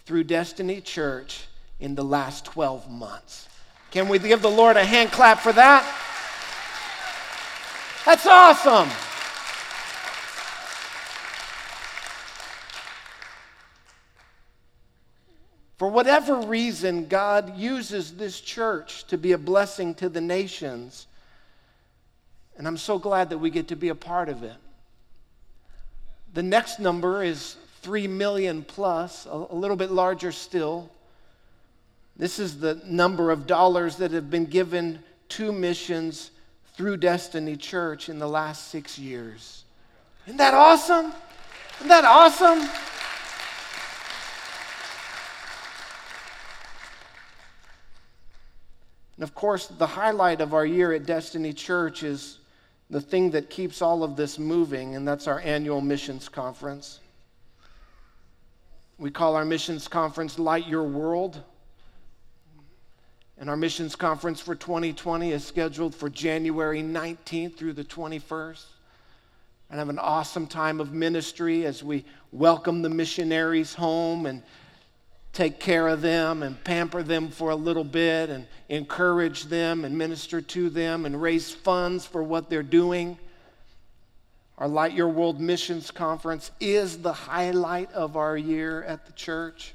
through 0.04 0.24
Destiny 0.24 0.80
Church 0.80 1.46
in 1.78 1.94
the 1.94 2.04
last 2.04 2.44
12 2.46 2.90
months. 2.90 3.48
Can 3.90 4.08
we 4.08 4.18
give 4.18 4.42
the 4.42 4.50
Lord 4.50 4.76
a 4.76 4.84
hand 4.84 5.12
clap 5.12 5.38
for 5.38 5.52
that? 5.52 5.84
That's 8.04 8.26
awesome. 8.26 8.88
For 15.76 15.88
whatever 15.88 16.40
reason, 16.40 17.06
God 17.06 17.56
uses 17.56 18.16
this 18.16 18.40
church 18.40 19.06
to 19.06 19.16
be 19.16 19.32
a 19.32 19.38
blessing 19.38 19.94
to 19.96 20.08
the 20.08 20.20
nations. 20.20 21.06
And 22.58 22.66
I'm 22.66 22.76
so 22.76 22.98
glad 22.98 23.30
that 23.30 23.38
we 23.38 23.50
get 23.50 23.68
to 23.68 23.76
be 23.76 23.88
a 23.88 23.94
part 23.94 24.28
of 24.28 24.42
it. 24.42 24.56
The 26.34 26.42
next 26.42 26.80
number 26.80 27.22
is 27.22 27.56
3 27.82 28.08
million 28.08 28.64
plus, 28.64 29.26
a, 29.26 29.36
little 29.36 29.76
bit 29.76 29.92
larger 29.92 30.32
still. 30.32 30.90
This 32.16 32.40
is 32.40 32.58
the 32.58 32.82
number 32.84 33.30
of 33.30 33.46
dollars 33.46 33.96
that 33.96 34.10
have 34.10 34.28
been 34.28 34.46
given 34.46 34.98
to 35.30 35.52
missions 35.52 36.32
through 36.74 36.96
Destiny 36.96 37.56
Church 37.56 38.08
in 38.08 38.18
the 38.18 38.28
last 38.28 38.68
six 38.68 38.98
years. 38.98 39.62
Isn't 40.26 40.38
that 40.38 40.54
awesome? 40.54 41.12
Isn't 41.76 41.88
that 41.88 42.04
awesome? 42.04 42.68
And 49.16 49.22
of 49.22 49.34
course, 49.34 49.68
the 49.68 49.86
highlight 49.86 50.40
of 50.40 50.54
our 50.54 50.66
year 50.66 50.92
at 50.92 51.06
Destiny 51.06 51.52
Church 51.52 52.02
is 52.02 52.38
the 52.90 53.00
thing 53.00 53.30
that 53.32 53.50
keeps 53.50 53.82
all 53.82 54.02
of 54.02 54.16
this 54.16 54.38
moving, 54.38 54.96
and 54.96 55.06
that's 55.06 55.26
our 55.26 55.40
annual 55.40 55.80
missions 55.80 56.28
conference. 56.28 57.00
We 58.96 59.10
call 59.10 59.36
our 59.36 59.44
missions 59.44 59.86
conference 59.86 60.38
Light 60.38 60.66
Your 60.66 60.84
World. 60.84 61.42
And 63.40 63.48
our 63.48 63.56
missions 63.56 63.94
conference 63.94 64.40
for 64.40 64.56
2020 64.56 65.30
is 65.30 65.44
scheduled 65.44 65.94
for 65.94 66.10
January 66.10 66.82
19th 66.82 67.56
through 67.56 67.74
the 67.74 67.84
21st. 67.84 68.64
And 69.70 69.78
have 69.78 69.90
an 69.90 69.98
awesome 69.98 70.48
time 70.48 70.80
of 70.80 70.92
ministry 70.92 71.64
as 71.66 71.84
we 71.84 72.04
welcome 72.32 72.82
the 72.82 72.88
missionaries 72.88 73.74
home 73.74 74.26
and 74.26 74.42
take 75.38 75.60
care 75.60 75.86
of 75.86 76.02
them 76.02 76.42
and 76.42 76.64
pamper 76.64 77.00
them 77.00 77.28
for 77.28 77.50
a 77.50 77.54
little 77.54 77.84
bit 77.84 78.28
and 78.28 78.44
encourage 78.68 79.44
them 79.44 79.84
and 79.84 79.96
minister 79.96 80.40
to 80.40 80.68
them 80.68 81.06
and 81.06 81.22
raise 81.22 81.52
funds 81.52 82.04
for 82.04 82.24
what 82.24 82.50
they're 82.50 82.60
doing. 82.60 83.16
Our 84.58 84.66
Light 84.66 84.94
Your 84.94 85.06
World 85.06 85.40
Missions 85.40 85.92
Conference 85.92 86.50
is 86.58 86.98
the 86.98 87.12
highlight 87.12 87.92
of 87.92 88.16
our 88.16 88.36
year 88.36 88.82
at 88.82 89.06
the 89.06 89.12
church. 89.12 89.74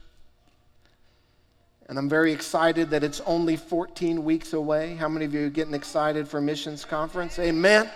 And 1.88 1.97
I'm 1.97 2.09
very 2.09 2.34
excited 2.34 2.89
that 2.89 3.01
it's 3.01 3.22
only 3.22 3.55
14 3.55 4.26
weeks 4.26 4.51
away. 4.51 4.95
How 4.95 5.07
many 5.07 5.24
of 5.24 5.34
you 5.34 5.45
are 5.45 5.49
getting 5.49 5.74
excited 5.74 6.28
for 6.28 6.41
Missions 6.41 6.84
Conference? 6.84 7.39
Amen. 7.39 7.89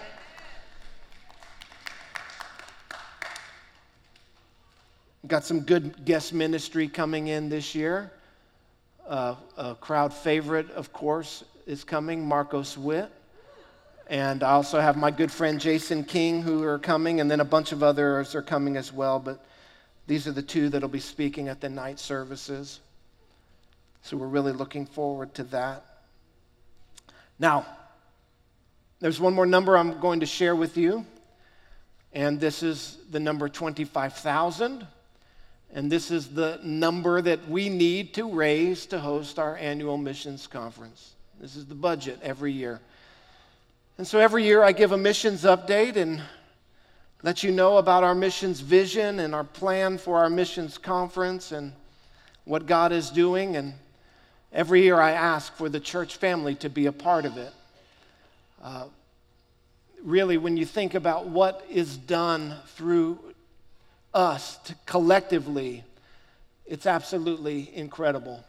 Got 5.28 5.44
some 5.44 5.62
good 5.62 6.06
guest 6.06 6.32
ministry 6.32 6.88
coming 6.88 7.28
in 7.28 7.50
this 7.50 7.76
year. 7.76 8.12
Uh, 9.06 9.36
a 9.58 9.76
crowd 9.76 10.14
favorite, 10.14 10.72
of 10.72 10.94
course, 10.94 11.44
is 11.66 11.84
coming, 11.84 12.26
Marcos 12.26 12.78
Witt. 12.78 13.12
And 14.10 14.42
I 14.42 14.52
also 14.52 14.80
have 14.80 14.96
my 14.96 15.12
good 15.12 15.30
friend 15.30 15.60
Jason 15.60 16.06
King 16.06 16.44
who 16.44 16.64
are 16.64 16.80
coming, 16.80 17.20
and 17.20 17.30
then 17.30 17.42
a 17.42 17.46
bunch 17.46 17.74
of 17.74 17.84
others 17.84 18.36
are 18.36 18.42
coming 18.42 18.78
as 18.78 18.94
well. 18.94 19.20
But 19.20 19.44
these 20.06 20.28
are 20.28 20.32
the 20.32 20.42
two 20.42 20.70
that'll 20.70 20.88
be 20.88 21.02
speaking 21.02 21.50
at 21.50 21.60
the 21.60 21.68
night 21.68 22.00
services. 22.00 22.80
So 24.04 24.16
we're 24.16 24.28
really 24.28 24.54
looking 24.54 24.86
forward 24.86 25.34
to 25.34 25.44
that. 25.46 25.84
Now, 27.38 27.66
there's 29.02 29.20
one 29.20 29.34
more 29.34 29.46
number 29.46 29.78
I'm 29.78 30.00
going 30.00 30.22
to 30.22 30.26
share 30.26 30.56
with 30.56 30.78
you, 30.78 31.06
and 32.14 32.40
this 32.40 32.64
is 32.64 32.98
the 33.12 33.20
number 33.20 33.50
25,000. 33.50 34.88
And 35.74 35.92
this 35.92 36.12
is 36.12 36.30
the 36.30 36.60
number 36.64 37.22
that 37.22 37.48
we 37.50 37.70
need 37.70 38.14
to 38.14 38.32
raise 38.32 38.86
to 38.88 39.00
host 39.00 39.38
our 39.38 39.58
annual 39.58 39.98
missions 39.98 40.48
conference. 40.48 41.14
This 41.40 41.56
is 41.56 41.66
the 41.66 41.76
budget 41.76 42.20
every 42.24 42.52
year. 42.52 42.80
And 43.98 44.08
so 44.08 44.20
every 44.20 44.44
year 44.44 44.64
I 44.64 44.72
give 44.72 44.92
a 44.92 44.98
missions 44.98 45.44
update 45.44 45.96
and 45.96 46.22
let 47.24 47.44
you 47.44 47.52
know 47.52 47.78
about 47.78 48.04
our 48.04 48.16
missions 48.16 48.60
vision 48.60 49.20
and 49.20 49.36
our 49.36 49.44
plan 49.44 49.98
for 49.98 50.18
our 50.18 50.30
missions 50.30 50.78
conference 50.78 51.52
and 51.52 51.74
what 52.46 52.66
God 52.66 52.92
is 52.92 53.10
doing. 53.10 53.56
And 53.56 53.74
every 54.54 54.84
year 54.84 55.00
I 55.00 55.12
ask 55.12 55.54
for 55.54 55.68
the 55.68 55.80
church 55.80 56.18
family 56.18 56.56
to 56.56 56.70
be 56.70 56.86
a 56.86 56.92
part 56.92 57.26
of 57.26 57.38
it. 57.38 57.54
Uh, 58.64 58.86
really, 60.04 60.38
when 60.38 60.58
you 60.58 60.66
think 60.66 60.94
about 60.94 61.28
what 61.28 61.66
is 61.70 61.98
done 61.98 62.56
through 62.68 63.20
us 64.14 64.58
to 64.58 64.76
collectively, 64.86 65.84
it's 66.66 66.86
absolutely 66.86 67.72
incredible. 67.76 68.44